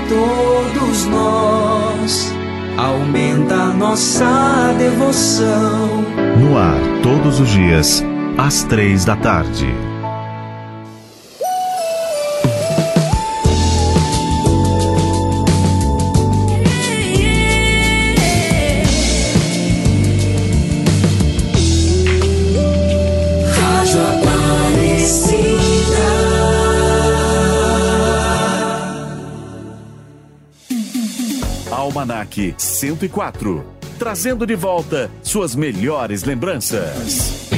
todos 0.09 1.07
nós, 1.07 2.35
aumenta 2.77 3.67
nossa 3.75 4.75
devoção. 4.77 6.05
No 6.37 6.59
ar, 6.59 6.81
todos 7.01 7.39
os 7.39 7.49
dias, 7.51 8.05
às 8.37 8.65
três 8.65 9.05
da 9.05 9.15
tarde. 9.15 9.92
Almanac 32.33 32.55
104, 32.57 33.63
trazendo 33.99 34.47
de 34.47 34.55
volta 34.55 35.11
suas 35.23 35.55
melhores 35.55 36.25
lembranças. 36.25 37.51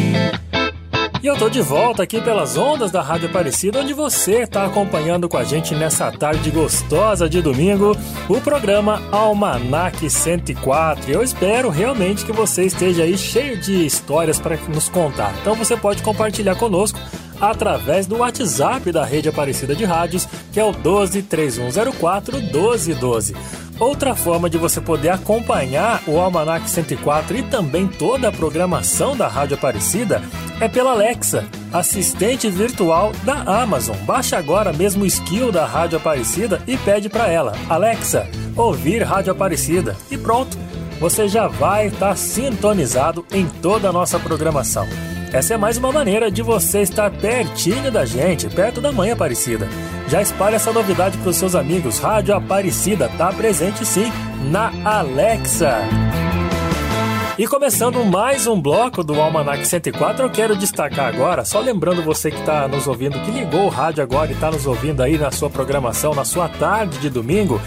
E 1.22 1.27
eu 1.27 1.37
tô 1.39 1.49
de 1.49 1.62
volta 1.62 2.03
aqui 2.03 2.20
pelas 2.20 2.57
ondas 2.57 2.91
da 2.91 3.01
Rádio 3.01 3.29
Aparecida, 3.29 3.81
onde 3.81 3.95
você 3.95 4.47
tá 4.47 4.66
acompanhando 4.66 5.29
com 5.29 5.39
a 5.39 5.45
gente 5.45 5.75
nessa 5.75 6.11
tarde 6.11 6.51
gostosa 6.51 7.29
de 7.31 7.41
domingo 7.41 7.97
o 8.29 8.41
programa 8.41 9.01
Almanac 9.11 10.11
104. 10.11 11.11
Eu 11.11 11.22
espero 11.22 11.70
realmente 11.70 12.27
que 12.27 12.33
você 12.33 12.64
esteja 12.64 13.05
aí 13.05 13.16
cheio 13.16 13.59
de 13.59 13.87
histórias 13.87 14.39
para 14.41 14.57
nos 14.68 14.89
contar. 14.89 15.33
Então 15.41 15.55
você 15.55 15.77
pode 15.77 16.03
compartilhar 16.03 16.57
conosco 16.57 16.99
através 17.41 18.07
do 18.07 18.18
WhatsApp 18.18 18.91
da 18.93 19.05
Rede 19.05 19.28
Aparecida 19.28 19.74
de 19.74 19.85
Rádios, 19.85 20.26
que 20.53 20.61
é 20.61 20.64
o 20.64 20.72
123104 20.72 22.41
1212. 22.41 23.35
Outra 23.78 24.14
forma 24.14 24.49
de 24.49 24.57
você 24.57 24.80
poder 24.80 25.09
acompanhar 25.09 26.01
o 26.07 26.18
Almanac 26.18 26.70
104 26.70 27.37
e 27.37 27.43
também 27.43 27.89
toda 27.89 28.28
a 28.28 28.32
programação 28.32 29.16
da 29.16 29.26
Rádio 29.26 29.57
Aparecida 29.57 30.22
é 30.61 30.68
pela 30.68 30.93
Alexa, 30.93 31.45
assistente 31.72 32.49
virtual 32.49 33.12
da 33.24 33.35
Amazon. 33.62 33.97
Baixa 34.07 34.39
agora 34.39 34.72
mesmo 34.72 35.03
o 35.03 35.07
skill 35.07 35.51
da 35.51 35.66
Rádio 35.66 35.99
Aparecida 35.99 36.62
e 36.68 36.76
pede 36.76 37.09
para 37.09 37.26
ela: 37.28 37.53
Alexa, 37.68 38.28
ouvir 38.57 39.03
Rádio 39.03 39.32
Aparecida. 39.32 39.97
E 40.09 40.16
pronto, 40.16 40.57
você 41.01 41.26
já 41.26 41.49
vai 41.49 41.89
estar 41.89 42.11
tá 42.11 42.16
sintonizado 42.16 43.26
em 43.32 43.47
toda 43.61 43.89
a 43.89 43.93
nossa 43.93 44.20
programação. 44.20 44.87
Essa 45.35 45.55
é 45.55 45.57
mais 45.57 45.76
uma 45.76 45.91
maneira 45.91 46.30
de 46.30 46.43
você 46.43 46.82
estar 46.82 47.11
pertinho 47.11 47.91
da 47.91 48.07
gente, 48.07 48.49
perto 48.49 48.80
da 48.80 48.93
Mãe 48.93 49.11
Aparecida. 49.11 49.68
Já 50.07 50.22
espalhe 50.22 50.55
essa 50.55 50.72
novidade 50.72 51.18
para 51.18 51.28
os 51.28 51.35
seus 51.35 51.57
amigos. 51.57 51.99
Rádio 51.99 52.37
Aparecida 52.37 53.07
está 53.07 53.32
presente 53.32 53.85
sim 53.85 54.12
na 54.45 54.72
Alexa. 54.85 55.80
E 57.37 57.49
começando 57.49 58.05
mais 58.05 58.47
um 58.47 58.62
bloco 58.62 59.03
do 59.03 59.20
Almanac 59.20 59.66
104, 59.66 60.24
eu 60.24 60.30
quero 60.30 60.55
destacar 60.55 61.12
agora, 61.12 61.45
só 61.45 61.59
lembrando 61.59 62.01
você 62.01 62.30
que 62.30 62.39
está 62.39 62.68
nos 62.68 62.87
ouvindo, 62.87 63.20
que 63.22 63.32
ligou 63.32 63.64
o 63.64 63.68
rádio 63.68 64.05
agora 64.05 64.30
e 64.30 64.35
está 64.35 64.53
nos 64.53 64.66
ouvindo 64.66 65.03
aí 65.03 65.18
na 65.18 65.32
sua 65.32 65.51
programação, 65.51 66.14
na 66.14 66.24
sua 66.24 66.49
tarde 66.49 66.99
de 66.99 67.11
domingo, 67.11 67.61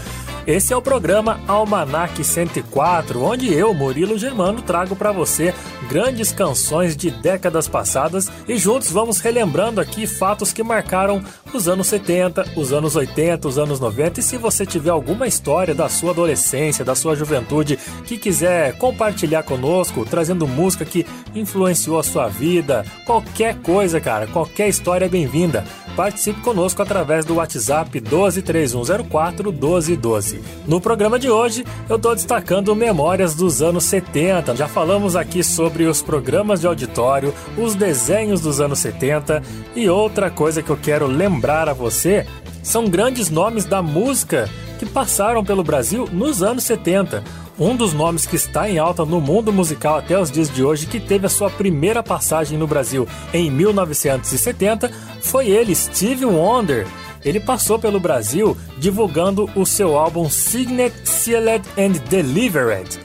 Esse 0.48 0.72
é 0.72 0.76
o 0.78 0.80
programa 0.80 1.38
Almanac 1.46 2.24
104, 2.24 3.22
onde 3.22 3.52
eu, 3.52 3.74
Murilo 3.74 4.16
Germano, 4.16 4.62
trago 4.62 4.96
para 4.96 5.12
você 5.12 5.52
grandes 5.90 6.32
canções 6.32 6.96
de 6.96 7.10
décadas 7.10 7.68
passadas 7.68 8.30
e 8.48 8.56
juntos 8.56 8.90
vamos 8.90 9.20
relembrando 9.20 9.78
aqui 9.78 10.06
fatos 10.06 10.50
que 10.50 10.62
marcaram 10.62 11.22
os 11.52 11.68
anos 11.68 11.88
70, 11.88 12.52
os 12.56 12.72
anos 12.72 12.96
80, 12.96 13.46
os 13.46 13.58
anos 13.58 13.78
90. 13.78 14.20
E 14.20 14.22
se 14.22 14.38
você 14.38 14.64
tiver 14.64 14.88
alguma 14.88 15.26
história 15.26 15.74
da 15.74 15.86
sua 15.86 16.12
adolescência, 16.12 16.82
da 16.82 16.94
sua 16.94 17.14
juventude, 17.14 17.78
que 18.06 18.16
quiser 18.16 18.78
compartilhar 18.78 19.42
conosco, 19.42 20.06
trazendo 20.06 20.48
música 20.48 20.82
que 20.82 21.04
influenciou 21.34 21.98
a 21.98 22.02
sua 22.02 22.26
vida, 22.26 22.86
qualquer 23.04 23.56
coisa, 23.56 24.00
cara, 24.00 24.26
qualquer 24.26 24.70
história 24.70 25.04
é 25.04 25.10
bem-vinda. 25.10 25.62
Participe 25.98 26.40
conosco 26.42 26.80
através 26.80 27.24
do 27.24 27.34
WhatsApp 27.34 28.00
123104 28.00 29.50
1212. 29.50 30.40
No 30.64 30.80
programa 30.80 31.18
de 31.18 31.28
hoje, 31.28 31.64
eu 31.88 31.96
estou 31.96 32.14
destacando 32.14 32.72
memórias 32.76 33.34
dos 33.34 33.60
anos 33.60 33.82
70. 33.82 34.54
Já 34.54 34.68
falamos 34.68 35.16
aqui 35.16 35.42
sobre 35.42 35.86
os 35.86 36.00
programas 36.00 36.60
de 36.60 36.68
auditório, 36.68 37.34
os 37.56 37.74
desenhos 37.74 38.40
dos 38.40 38.60
anos 38.60 38.78
70 38.78 39.42
e 39.74 39.88
outra 39.88 40.30
coisa 40.30 40.62
que 40.62 40.70
eu 40.70 40.76
quero 40.76 41.08
lembrar 41.08 41.68
a 41.68 41.72
você 41.72 42.24
são 42.62 42.88
grandes 42.88 43.28
nomes 43.28 43.64
da 43.64 43.82
música 43.82 44.48
que 44.78 44.86
passaram 44.86 45.44
pelo 45.44 45.64
Brasil 45.64 46.08
nos 46.12 46.44
anos 46.44 46.62
70. 46.62 47.24
Um 47.58 47.74
dos 47.74 47.92
nomes 47.92 48.24
que 48.24 48.36
está 48.36 48.70
em 48.70 48.78
alta 48.78 49.04
no 49.04 49.20
mundo 49.20 49.52
musical 49.52 49.96
até 49.96 50.16
os 50.16 50.30
dias 50.30 50.48
de 50.48 50.62
hoje, 50.62 50.86
que 50.86 51.00
teve 51.00 51.26
a 51.26 51.30
sua 51.30 51.50
primeira 51.50 52.04
passagem 52.04 52.56
no 52.56 52.68
Brasil 52.68 53.06
em 53.34 53.50
1970, 53.50 54.92
foi 55.20 55.48
ele, 55.48 55.74
Steve 55.74 56.24
Wonder. 56.24 56.86
Ele 57.24 57.40
passou 57.40 57.76
pelo 57.76 57.98
Brasil 57.98 58.56
divulgando 58.78 59.50
o 59.56 59.66
seu 59.66 59.98
álbum 59.98 60.30
Signet, 60.30 60.94
Sealed 61.04 61.64
and 61.76 61.98
Delivered. 62.08 62.96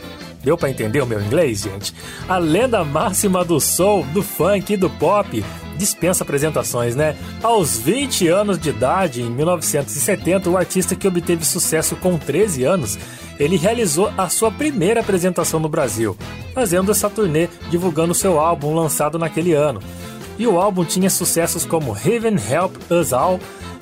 Deu 0.43 0.55
para 0.55 0.69
entender 0.69 1.01
o 1.01 1.07
meu 1.07 1.19
inglês, 1.19 1.61
gente? 1.61 1.91
A 2.29 2.37
lenda 2.37 2.83
máxima 2.83 3.43
do 3.43 3.59
soul, 3.59 4.05
do 4.13 4.21
funk 4.21 4.73
e 4.73 4.77
do 4.77 4.89
pop 4.89 5.43
dispensa 5.77 6.23
apresentações, 6.23 6.95
né? 6.95 7.15
Aos 7.41 7.77
20 7.77 8.27
anos 8.27 8.59
de 8.59 8.69
idade, 8.69 9.21
em 9.21 9.29
1970, 9.29 10.49
o 10.49 10.57
artista 10.57 10.95
que 10.95 11.07
obteve 11.07 11.45
sucesso 11.45 11.95
com 11.95 12.17
13 12.17 12.63
anos 12.63 12.97
ele 13.39 13.57
realizou 13.57 14.11
a 14.17 14.29
sua 14.29 14.51
primeira 14.51 15.01
apresentação 15.01 15.59
no 15.59 15.69
Brasil, 15.69 16.15
fazendo 16.53 16.91
essa 16.91 17.09
turnê 17.09 17.49
divulgando 17.69 18.13
seu 18.13 18.39
álbum 18.39 18.73
lançado 18.73 19.17
naquele 19.17 19.53
ano. 19.53 19.81
E 20.37 20.47
o 20.47 20.59
álbum 20.59 20.83
tinha 20.83 21.09
sucessos 21.09 21.65
como 21.65 21.95
Heaven 21.95 22.35
Help 22.35 22.75
Us 22.91 23.13
All, 23.13 23.39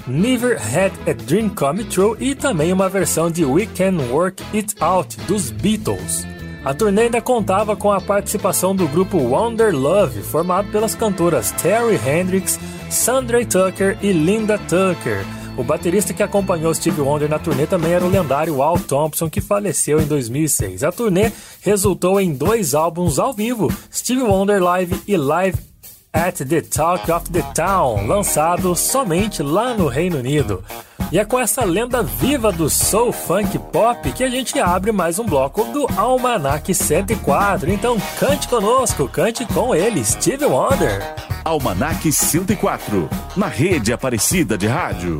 Never 0.07 0.57
Had 0.57 0.91
a 1.09 1.13
Dream 1.13 1.49
Come 1.49 1.83
True 1.85 2.17
e 2.19 2.35
também 2.35 2.73
uma 2.73 2.89
versão 2.89 3.29
de 3.29 3.45
We 3.45 3.67
Can 3.67 3.97
Work 4.11 4.43
It 4.53 4.75
Out 4.79 5.17
dos 5.27 5.51
Beatles. 5.51 6.25
A 6.63 6.75
turnê 6.75 7.03
ainda 7.03 7.19
contava 7.19 7.75
com 7.75 7.91
a 7.91 7.99
participação 7.99 8.75
do 8.75 8.87
grupo 8.87 9.17
Wonder 9.17 9.75
Love, 9.75 10.21
formado 10.21 10.71
pelas 10.71 10.93
cantoras 10.93 11.51
Terry 11.53 11.99
Hendricks, 12.07 12.59
Sandra 12.87 13.43
Tucker 13.43 13.97
e 13.99 14.11
Linda 14.11 14.59
Tucker. 14.59 15.25
O 15.57 15.63
baterista 15.63 16.13
que 16.13 16.21
acompanhou 16.21 16.73
Steve 16.73 17.01
Wonder 17.01 17.27
na 17.27 17.39
turnê 17.39 17.65
também 17.65 17.93
era 17.93 18.05
o 18.05 18.09
lendário 18.09 18.61
Al 18.61 18.77
Thompson, 18.77 19.27
que 19.27 19.41
faleceu 19.41 19.99
em 19.99 20.05
2006. 20.05 20.83
A 20.83 20.91
turnê 20.91 21.31
resultou 21.61 22.21
em 22.21 22.31
dois 22.31 22.75
álbuns 22.75 23.17
ao 23.17 23.33
vivo, 23.33 23.67
Steve 23.91 24.21
Wonder 24.21 24.61
Live 24.61 25.01
e 25.07 25.17
Live 25.17 25.70
at 26.13 26.35
the 26.43 26.61
Talk 26.61 27.11
of 27.11 27.31
the 27.31 27.41
Town, 27.53 28.05
lançado 28.05 28.75
somente 28.75 29.41
lá 29.41 29.73
no 29.73 29.87
Reino 29.87 30.17
Unido. 30.17 30.63
E 31.11 31.19
é 31.19 31.25
com 31.25 31.39
essa 31.39 31.65
lenda 31.65 32.01
viva 32.01 32.51
do 32.51 32.69
soul 32.69 33.11
funk 33.11 33.59
pop 33.71 34.11
que 34.13 34.23
a 34.23 34.29
gente 34.29 34.57
abre 34.59 34.91
mais 34.91 35.19
um 35.19 35.25
bloco 35.25 35.65
do 35.65 35.85
Almanac 35.97 36.73
104. 36.73 37.69
Então 37.69 37.97
cante 38.17 38.47
conosco, 38.47 39.09
cante 39.09 39.45
com 39.45 39.75
ele, 39.75 40.03
Steve 40.05 40.45
Wonder. 40.45 41.01
Almanac 41.43 42.09
104, 42.09 43.09
na 43.35 43.47
rede 43.47 43.91
Aparecida 43.91 44.57
de 44.57 44.67
Rádio. 44.67 45.19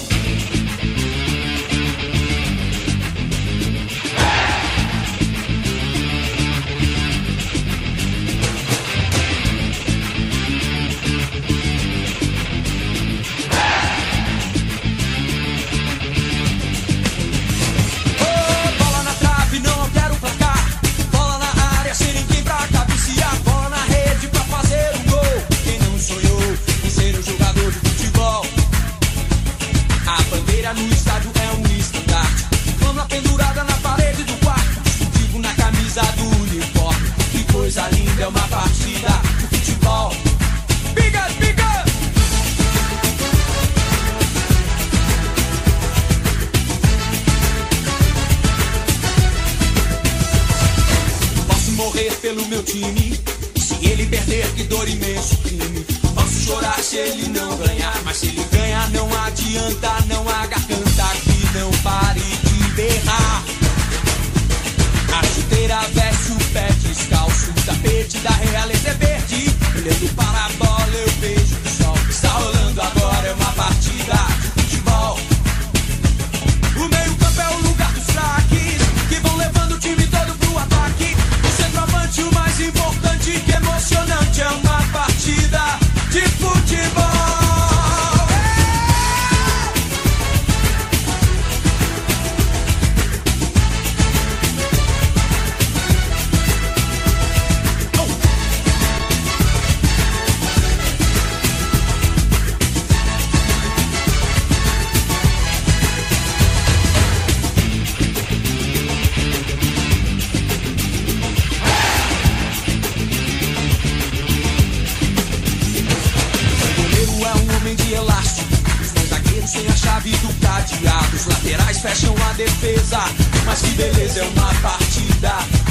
Do 120.01 120.33
cadeado. 120.41 121.15
Os 121.15 121.27
laterais 121.27 121.77
fecham 121.77 122.15
a 122.27 122.33
defesa. 122.33 122.97
Mas 123.45 123.61
que 123.61 123.69
beleza 123.75 124.21
é 124.21 124.23
uma 124.23 124.51
partida. 124.55 125.70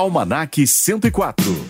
Almanac 0.00 0.56
104. 0.56 1.69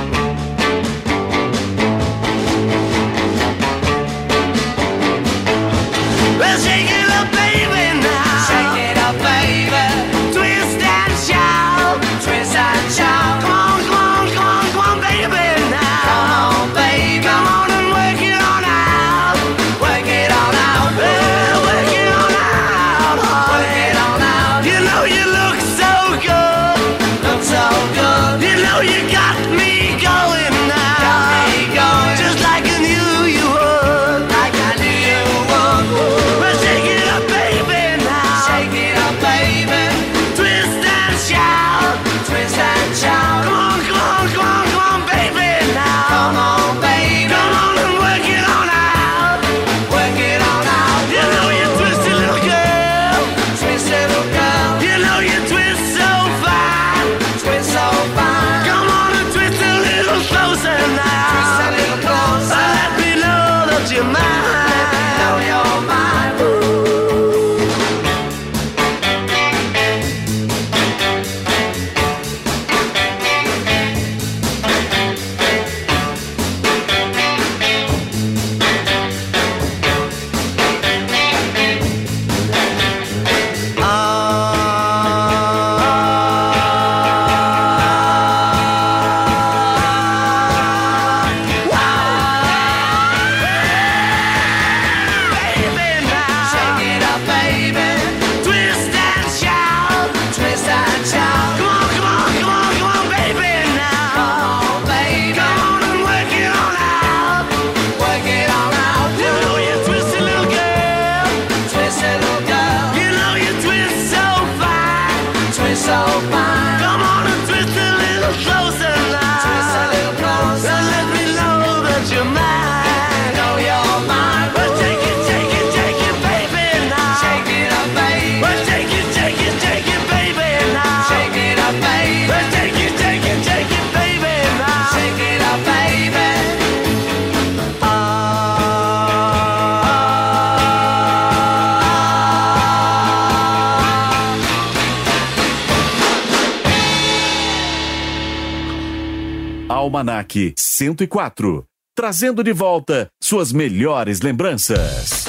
104, 150.55 151.65
trazendo 151.95 152.43
de 152.43 152.53
volta 152.53 153.09
suas 153.21 153.51
melhores 153.51 154.21
lembranças. 154.21 155.20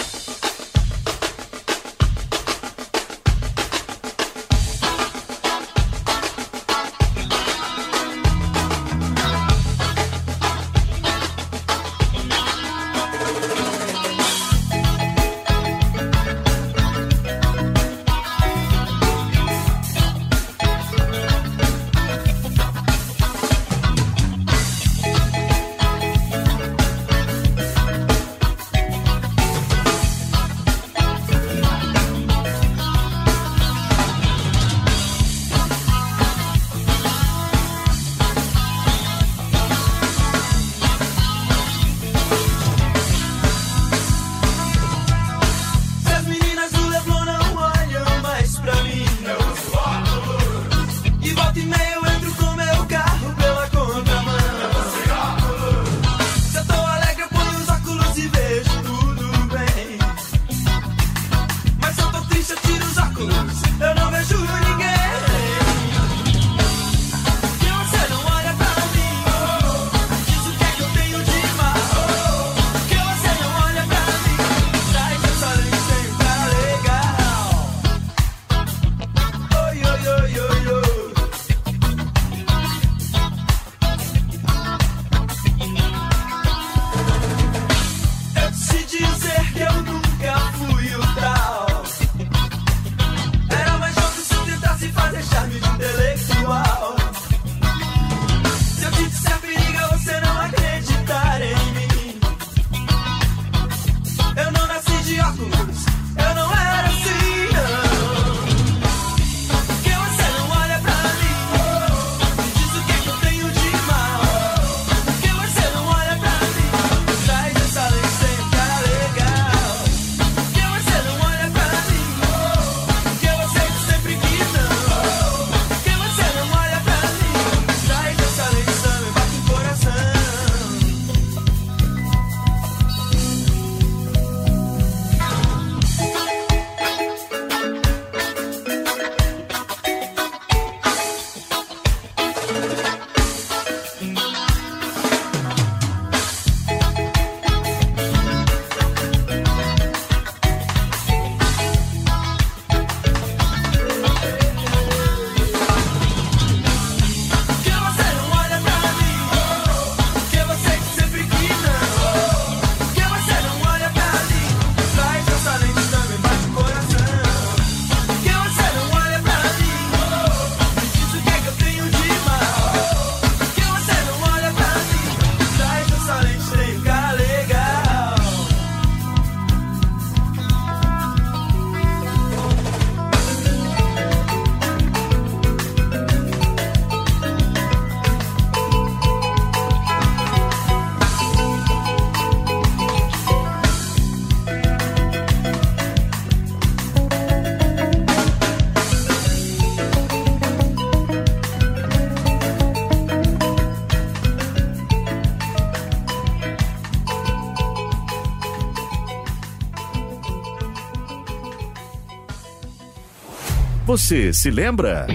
Você 214.02 214.32
se 214.32 214.50
lembra? 214.50 215.06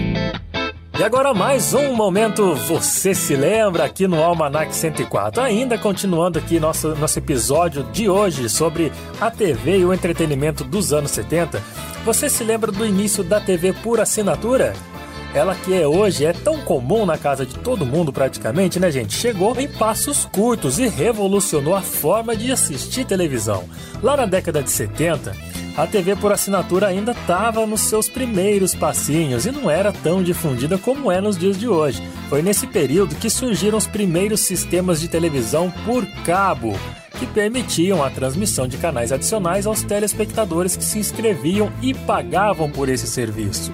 E 0.98 1.04
agora 1.04 1.34
mais 1.34 1.74
um 1.74 1.94
momento 1.94 2.54
Você 2.54 3.14
se 3.14 3.36
lembra 3.36 3.84
aqui 3.84 4.08
no 4.08 4.20
Almanac 4.24 4.74
104. 4.74 5.42
Ainda 5.42 5.76
continuando 5.76 6.38
aqui 6.38 6.58
nosso, 6.58 6.94
nosso 6.94 7.18
episódio 7.18 7.82
de 7.92 8.08
hoje 8.08 8.48
sobre 8.48 8.90
a 9.20 9.30
TV 9.30 9.80
e 9.80 9.84
o 9.84 9.92
entretenimento 9.92 10.64
dos 10.64 10.90
anos 10.90 11.10
70. 11.10 11.62
Você 12.02 12.30
se 12.30 12.42
lembra 12.42 12.72
do 12.72 12.84
início 12.86 13.22
da 13.22 13.38
TV 13.38 13.74
por 13.74 14.00
assinatura? 14.00 14.72
Ela 15.34 15.54
que 15.54 15.74
é 15.74 15.86
hoje 15.86 16.24
é 16.24 16.32
tão 16.32 16.58
comum 16.62 17.04
na 17.04 17.18
casa 17.18 17.44
de 17.44 17.58
todo 17.58 17.84
mundo 17.84 18.10
praticamente, 18.10 18.80
né, 18.80 18.90
gente? 18.90 19.12
Chegou 19.14 19.54
em 19.60 19.68
passos 19.68 20.24
curtos 20.24 20.78
e 20.78 20.88
revolucionou 20.88 21.76
a 21.76 21.82
forma 21.82 22.34
de 22.34 22.50
assistir 22.50 23.04
televisão. 23.04 23.64
Lá 24.02 24.16
na 24.16 24.24
década 24.24 24.62
de 24.62 24.70
70, 24.70 25.36
a 25.78 25.86
TV 25.86 26.16
por 26.16 26.32
assinatura 26.32 26.88
ainda 26.88 27.12
estava 27.12 27.64
nos 27.64 27.82
seus 27.82 28.08
primeiros 28.08 28.74
passinhos 28.74 29.46
e 29.46 29.52
não 29.52 29.70
era 29.70 29.92
tão 29.92 30.24
difundida 30.24 30.76
como 30.76 31.10
é 31.10 31.20
nos 31.20 31.38
dias 31.38 31.56
de 31.56 31.68
hoje. 31.68 32.02
Foi 32.28 32.42
nesse 32.42 32.66
período 32.66 33.14
que 33.14 33.30
surgiram 33.30 33.78
os 33.78 33.86
primeiros 33.86 34.40
sistemas 34.40 35.00
de 35.00 35.06
televisão 35.06 35.72
por 35.86 36.04
cabo, 36.24 36.72
que 37.16 37.26
permitiam 37.28 38.02
a 38.02 38.10
transmissão 38.10 38.66
de 38.66 38.76
canais 38.76 39.12
adicionais 39.12 39.68
aos 39.68 39.84
telespectadores 39.84 40.76
que 40.76 40.84
se 40.84 40.98
inscreviam 40.98 41.72
e 41.80 41.94
pagavam 41.94 42.68
por 42.68 42.88
esse 42.88 43.06
serviço. 43.06 43.70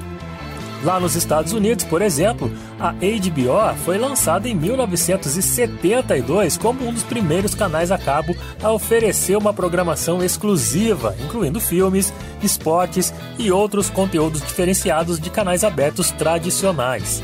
Lá 0.85 1.01
nos 1.01 1.17
Estados 1.17 1.55
Unidos, 1.55 1.83
por 1.87 2.03
exemplo, 2.03 2.53
a 2.79 2.93
HBO 2.93 3.75
foi 3.87 3.97
lançada 3.97 4.47
em 4.47 4.55
1972 4.55 6.59
como 6.59 6.87
um 6.87 6.93
dos 6.93 7.03
primeiros 7.03 7.55
canais 7.55 7.91
a 7.91 7.97
cabo 7.97 8.37
a 8.63 8.71
oferecer 8.71 9.35
uma 9.35 9.55
programação 9.55 10.23
exclusiva, 10.23 11.17
incluindo 11.25 11.59
filmes, 11.59 12.13
esportes 12.43 13.15
e 13.39 13.51
outros 13.51 13.89
conteúdos 13.89 14.43
diferenciados 14.43 15.19
de 15.19 15.31
canais 15.31 15.65
abertos 15.65 16.11
tradicionais. 16.11 17.23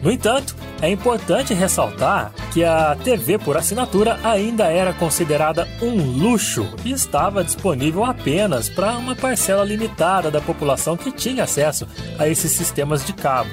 No 0.00 0.12
entanto, 0.12 0.54
é 0.82 0.90
importante 0.90 1.54
ressaltar 1.54 2.32
que 2.52 2.64
a 2.64 2.96
TV 2.96 3.38
por 3.38 3.56
assinatura 3.56 4.18
ainda 4.24 4.64
era 4.64 4.92
considerada 4.92 5.66
um 5.80 5.94
luxo 5.94 6.68
e 6.84 6.90
estava 6.90 7.44
disponível 7.44 8.04
apenas 8.04 8.68
para 8.68 8.98
uma 8.98 9.14
parcela 9.14 9.64
limitada 9.64 10.28
da 10.28 10.40
população 10.40 10.96
que 10.96 11.12
tinha 11.12 11.44
acesso 11.44 11.86
a 12.18 12.26
esses 12.26 12.50
sistemas 12.50 13.06
de 13.06 13.12
cabo. 13.12 13.50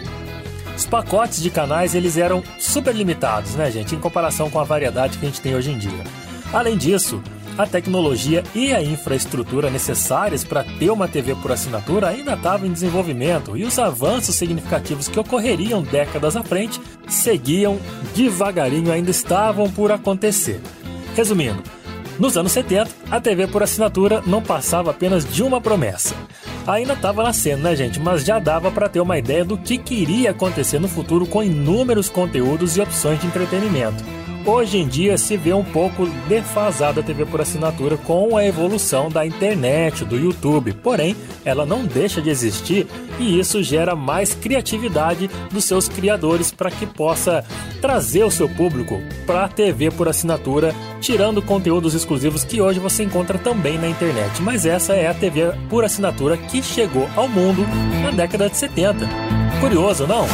Os 0.75 0.87
pacotes 0.87 1.41
de 1.41 1.51
canais 1.51 1.93
eles 1.93 2.17
eram 2.17 2.41
super 2.57 2.95
limitados, 2.95 3.53
né, 3.53 3.69
gente, 3.69 3.93
em 3.93 3.99
comparação 3.99 4.49
com 4.49 4.59
a 4.59 4.63
variedade 4.63 5.19
que 5.19 5.25
a 5.25 5.29
gente 5.29 5.41
tem 5.41 5.53
hoje 5.53 5.69
em 5.69 5.77
dia. 5.77 6.03
Além 6.51 6.77
disso, 6.77 7.21
a 7.59 7.67
tecnologia 7.67 8.41
e 8.55 8.73
a 8.73 8.81
infraestrutura 8.81 9.69
necessárias 9.69 10.45
para 10.45 10.63
ter 10.63 10.89
uma 10.89 11.09
TV 11.09 11.35
por 11.35 11.51
assinatura 11.51 12.07
ainda 12.07 12.33
estavam 12.33 12.65
em 12.65 12.71
desenvolvimento 12.71 13.57
e 13.57 13.65
os 13.65 13.77
avanços 13.77 14.35
significativos 14.35 15.09
que 15.09 15.19
ocorreriam 15.19 15.83
décadas 15.83 16.37
à 16.37 16.43
frente 16.43 16.79
seguiam 17.05 17.77
devagarinho, 18.15 18.93
ainda 18.93 19.11
estavam 19.11 19.69
por 19.69 19.91
acontecer. 19.91 20.61
Resumindo, 21.17 21.61
nos 22.17 22.37
anos 22.37 22.53
70, 22.53 22.91
a 23.11 23.19
TV 23.19 23.45
por 23.45 23.61
assinatura 23.61 24.23
não 24.25 24.41
passava 24.41 24.91
apenas 24.91 25.25
de 25.25 25.43
uma 25.43 25.59
promessa. 25.59 26.15
Ainda 26.65 26.93
estava 26.93 27.23
nascendo, 27.23 27.63
né, 27.63 27.75
gente? 27.75 27.99
Mas 27.99 28.23
já 28.23 28.39
dava 28.39 28.71
para 28.71 28.87
ter 28.87 29.01
uma 29.01 29.17
ideia 29.17 29.43
do 29.43 29.57
que 29.57 29.77
queria 29.77 30.31
acontecer 30.31 30.79
no 30.79 30.87
futuro 30.87 31.25
com 31.25 31.43
inúmeros 31.43 32.07
conteúdos 32.07 32.77
e 32.77 32.81
opções 32.81 33.19
de 33.19 33.27
entretenimento. 33.27 34.01
Hoje 34.45 34.77
em 34.77 34.87
dia 34.87 35.17
se 35.17 35.35
vê 35.35 35.53
um 35.53 35.63
pouco 35.63 36.05
defasada 36.27 37.01
a 37.01 37.03
TV 37.03 37.25
por 37.25 37.41
assinatura 37.41 37.97
com 37.97 38.37
a 38.37 38.45
evolução 38.45 39.09
da 39.09 39.25
internet, 39.25 40.05
do 40.05 40.17
YouTube. 40.17 40.73
Porém, 40.73 41.15
ela 41.43 41.65
não 41.65 41.85
deixa 41.85 42.21
de 42.21 42.29
existir 42.29 42.87
e 43.19 43.37
isso 43.37 43.61
gera 43.61 43.95
mais 43.95 44.33
criatividade 44.33 45.29
dos 45.51 45.65
seus 45.65 45.87
criadores 45.87 46.51
para 46.51 46.71
que 46.71 46.85
possa 46.85 47.43
trazer 47.81 48.23
o 48.23 48.31
seu 48.31 48.47
público 48.47 48.99
para 49.25 49.45
a 49.45 49.49
TV 49.49 49.91
por 49.91 50.07
assinatura, 50.07 50.73
tirando 51.01 51.41
conteúdos 51.41 51.93
exclusivos 51.93 52.43
que 52.43 52.61
hoje 52.61 52.79
você 52.79 53.03
encontra 53.03 53.37
também 53.37 53.77
na 53.77 53.87
internet. 53.87 54.41
Mas 54.41 54.65
essa 54.65 54.93
é 54.93 55.07
a 55.07 55.13
TV 55.13 55.51
por 55.69 55.83
assinatura 55.83 56.37
que 56.37 56.63
chegou 56.63 57.07
ao 57.15 57.27
mundo 57.27 57.65
na 58.01 58.11
década 58.11 58.49
de 58.49 58.57
70. 58.57 59.07
Curioso, 59.59 60.07
não? 60.07 60.25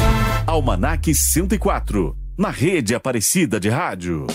Almanac 0.45 1.13
104 1.13 2.24
na 2.37 2.49
rede 2.51 2.95
Aparecida 2.95 3.59
de 3.59 3.69
Rádio. 3.69 4.27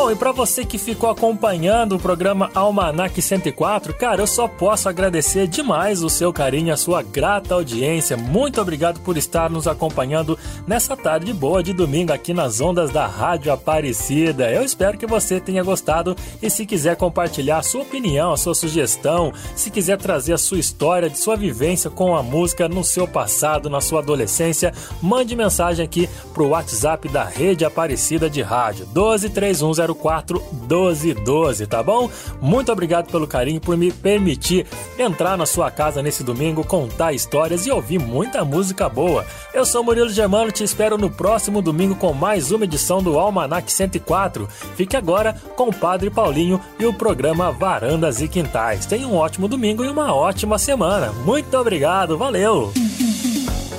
Bom, 0.00 0.12
e 0.12 0.14
para 0.14 0.30
você 0.30 0.64
que 0.64 0.78
ficou 0.78 1.10
acompanhando 1.10 1.96
o 1.96 1.98
programa 1.98 2.52
Almanac 2.54 3.20
104, 3.20 3.92
cara, 3.94 4.22
eu 4.22 4.28
só 4.28 4.46
posso 4.46 4.88
agradecer 4.88 5.48
demais 5.48 6.04
o 6.04 6.08
seu 6.08 6.32
carinho, 6.32 6.72
a 6.72 6.76
sua 6.76 7.02
grata 7.02 7.54
audiência. 7.54 8.16
Muito 8.16 8.60
obrigado 8.60 9.00
por 9.00 9.16
estar 9.16 9.50
nos 9.50 9.66
acompanhando 9.66 10.38
nessa 10.68 10.96
tarde 10.96 11.32
boa 11.32 11.64
de 11.64 11.72
domingo 11.72 12.12
aqui 12.12 12.32
nas 12.32 12.60
ondas 12.60 12.92
da 12.92 13.08
Rádio 13.08 13.52
Aparecida. 13.52 14.48
Eu 14.52 14.62
espero 14.62 14.96
que 14.96 15.04
você 15.04 15.40
tenha 15.40 15.64
gostado 15.64 16.14
e 16.40 16.48
se 16.48 16.64
quiser 16.64 16.94
compartilhar 16.94 17.58
a 17.58 17.62
sua 17.64 17.82
opinião, 17.82 18.30
a 18.32 18.36
sua 18.36 18.54
sugestão, 18.54 19.32
se 19.56 19.68
quiser 19.68 19.98
trazer 19.98 20.32
a 20.32 20.38
sua 20.38 20.60
história, 20.60 21.10
de 21.10 21.18
sua 21.18 21.34
vivência 21.34 21.90
com 21.90 22.14
a 22.14 22.22
música 22.22 22.68
no 22.68 22.84
seu 22.84 23.08
passado, 23.08 23.68
na 23.68 23.80
sua 23.80 23.98
adolescência, 23.98 24.72
mande 25.02 25.34
mensagem 25.34 25.84
aqui 25.84 26.08
pro 26.32 26.50
WhatsApp 26.50 27.08
da 27.08 27.24
Rede 27.24 27.64
Aparecida 27.64 28.30
de 28.30 28.42
Rádio 28.42 28.86
1231 28.94 29.87
04 29.94 30.42
1212, 30.68 31.66
tá 31.66 31.82
bom? 31.82 32.10
Muito 32.40 32.72
obrigado 32.72 33.10
pelo 33.10 33.26
carinho, 33.26 33.60
por 33.60 33.76
me 33.76 33.92
permitir 33.92 34.66
entrar 34.98 35.36
na 35.36 35.46
sua 35.46 35.70
casa 35.70 36.02
nesse 36.02 36.22
domingo, 36.22 36.64
contar 36.64 37.12
histórias 37.12 37.66
e 37.66 37.70
ouvir 37.70 37.98
muita 37.98 38.44
música 38.44 38.88
boa. 38.88 39.24
Eu 39.52 39.64
sou 39.64 39.82
Murilo 39.82 40.08
Germano, 40.08 40.52
te 40.52 40.64
espero 40.64 40.98
no 40.98 41.10
próximo 41.10 41.62
domingo 41.62 41.94
com 41.94 42.12
mais 42.12 42.50
uma 42.50 42.64
edição 42.64 43.02
do 43.02 43.18
Almanac 43.18 43.70
104. 43.72 44.48
Fique 44.76 44.96
agora 44.96 45.34
com 45.56 45.68
o 45.68 45.74
Padre 45.74 46.10
Paulinho 46.10 46.60
e 46.78 46.86
o 46.86 46.92
programa 46.92 47.50
Varandas 47.52 48.20
e 48.20 48.28
Quintais. 48.28 48.86
Tenha 48.86 49.06
um 49.06 49.16
ótimo 49.16 49.48
domingo 49.48 49.84
e 49.84 49.88
uma 49.88 50.14
ótima 50.14 50.58
semana. 50.58 51.12
Muito 51.24 51.56
obrigado, 51.56 52.16
valeu! 52.16 52.72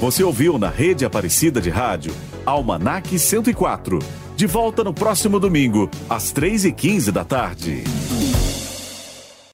Você 0.02 0.24
ouviu 0.24 0.58
na 0.58 0.70
rede 0.70 1.04
Aparecida 1.04 1.60
de 1.60 1.70
Rádio 1.70 2.14
Almanac 2.46 3.20
104 3.20 4.00
de 4.40 4.48
volta 4.48 4.86
no 4.86 4.94
próximo 4.94 5.38
domingo, 5.38 5.90
às 6.10 6.32
3h15 6.32 7.12
da 7.12 7.26
tarde. 7.26 7.84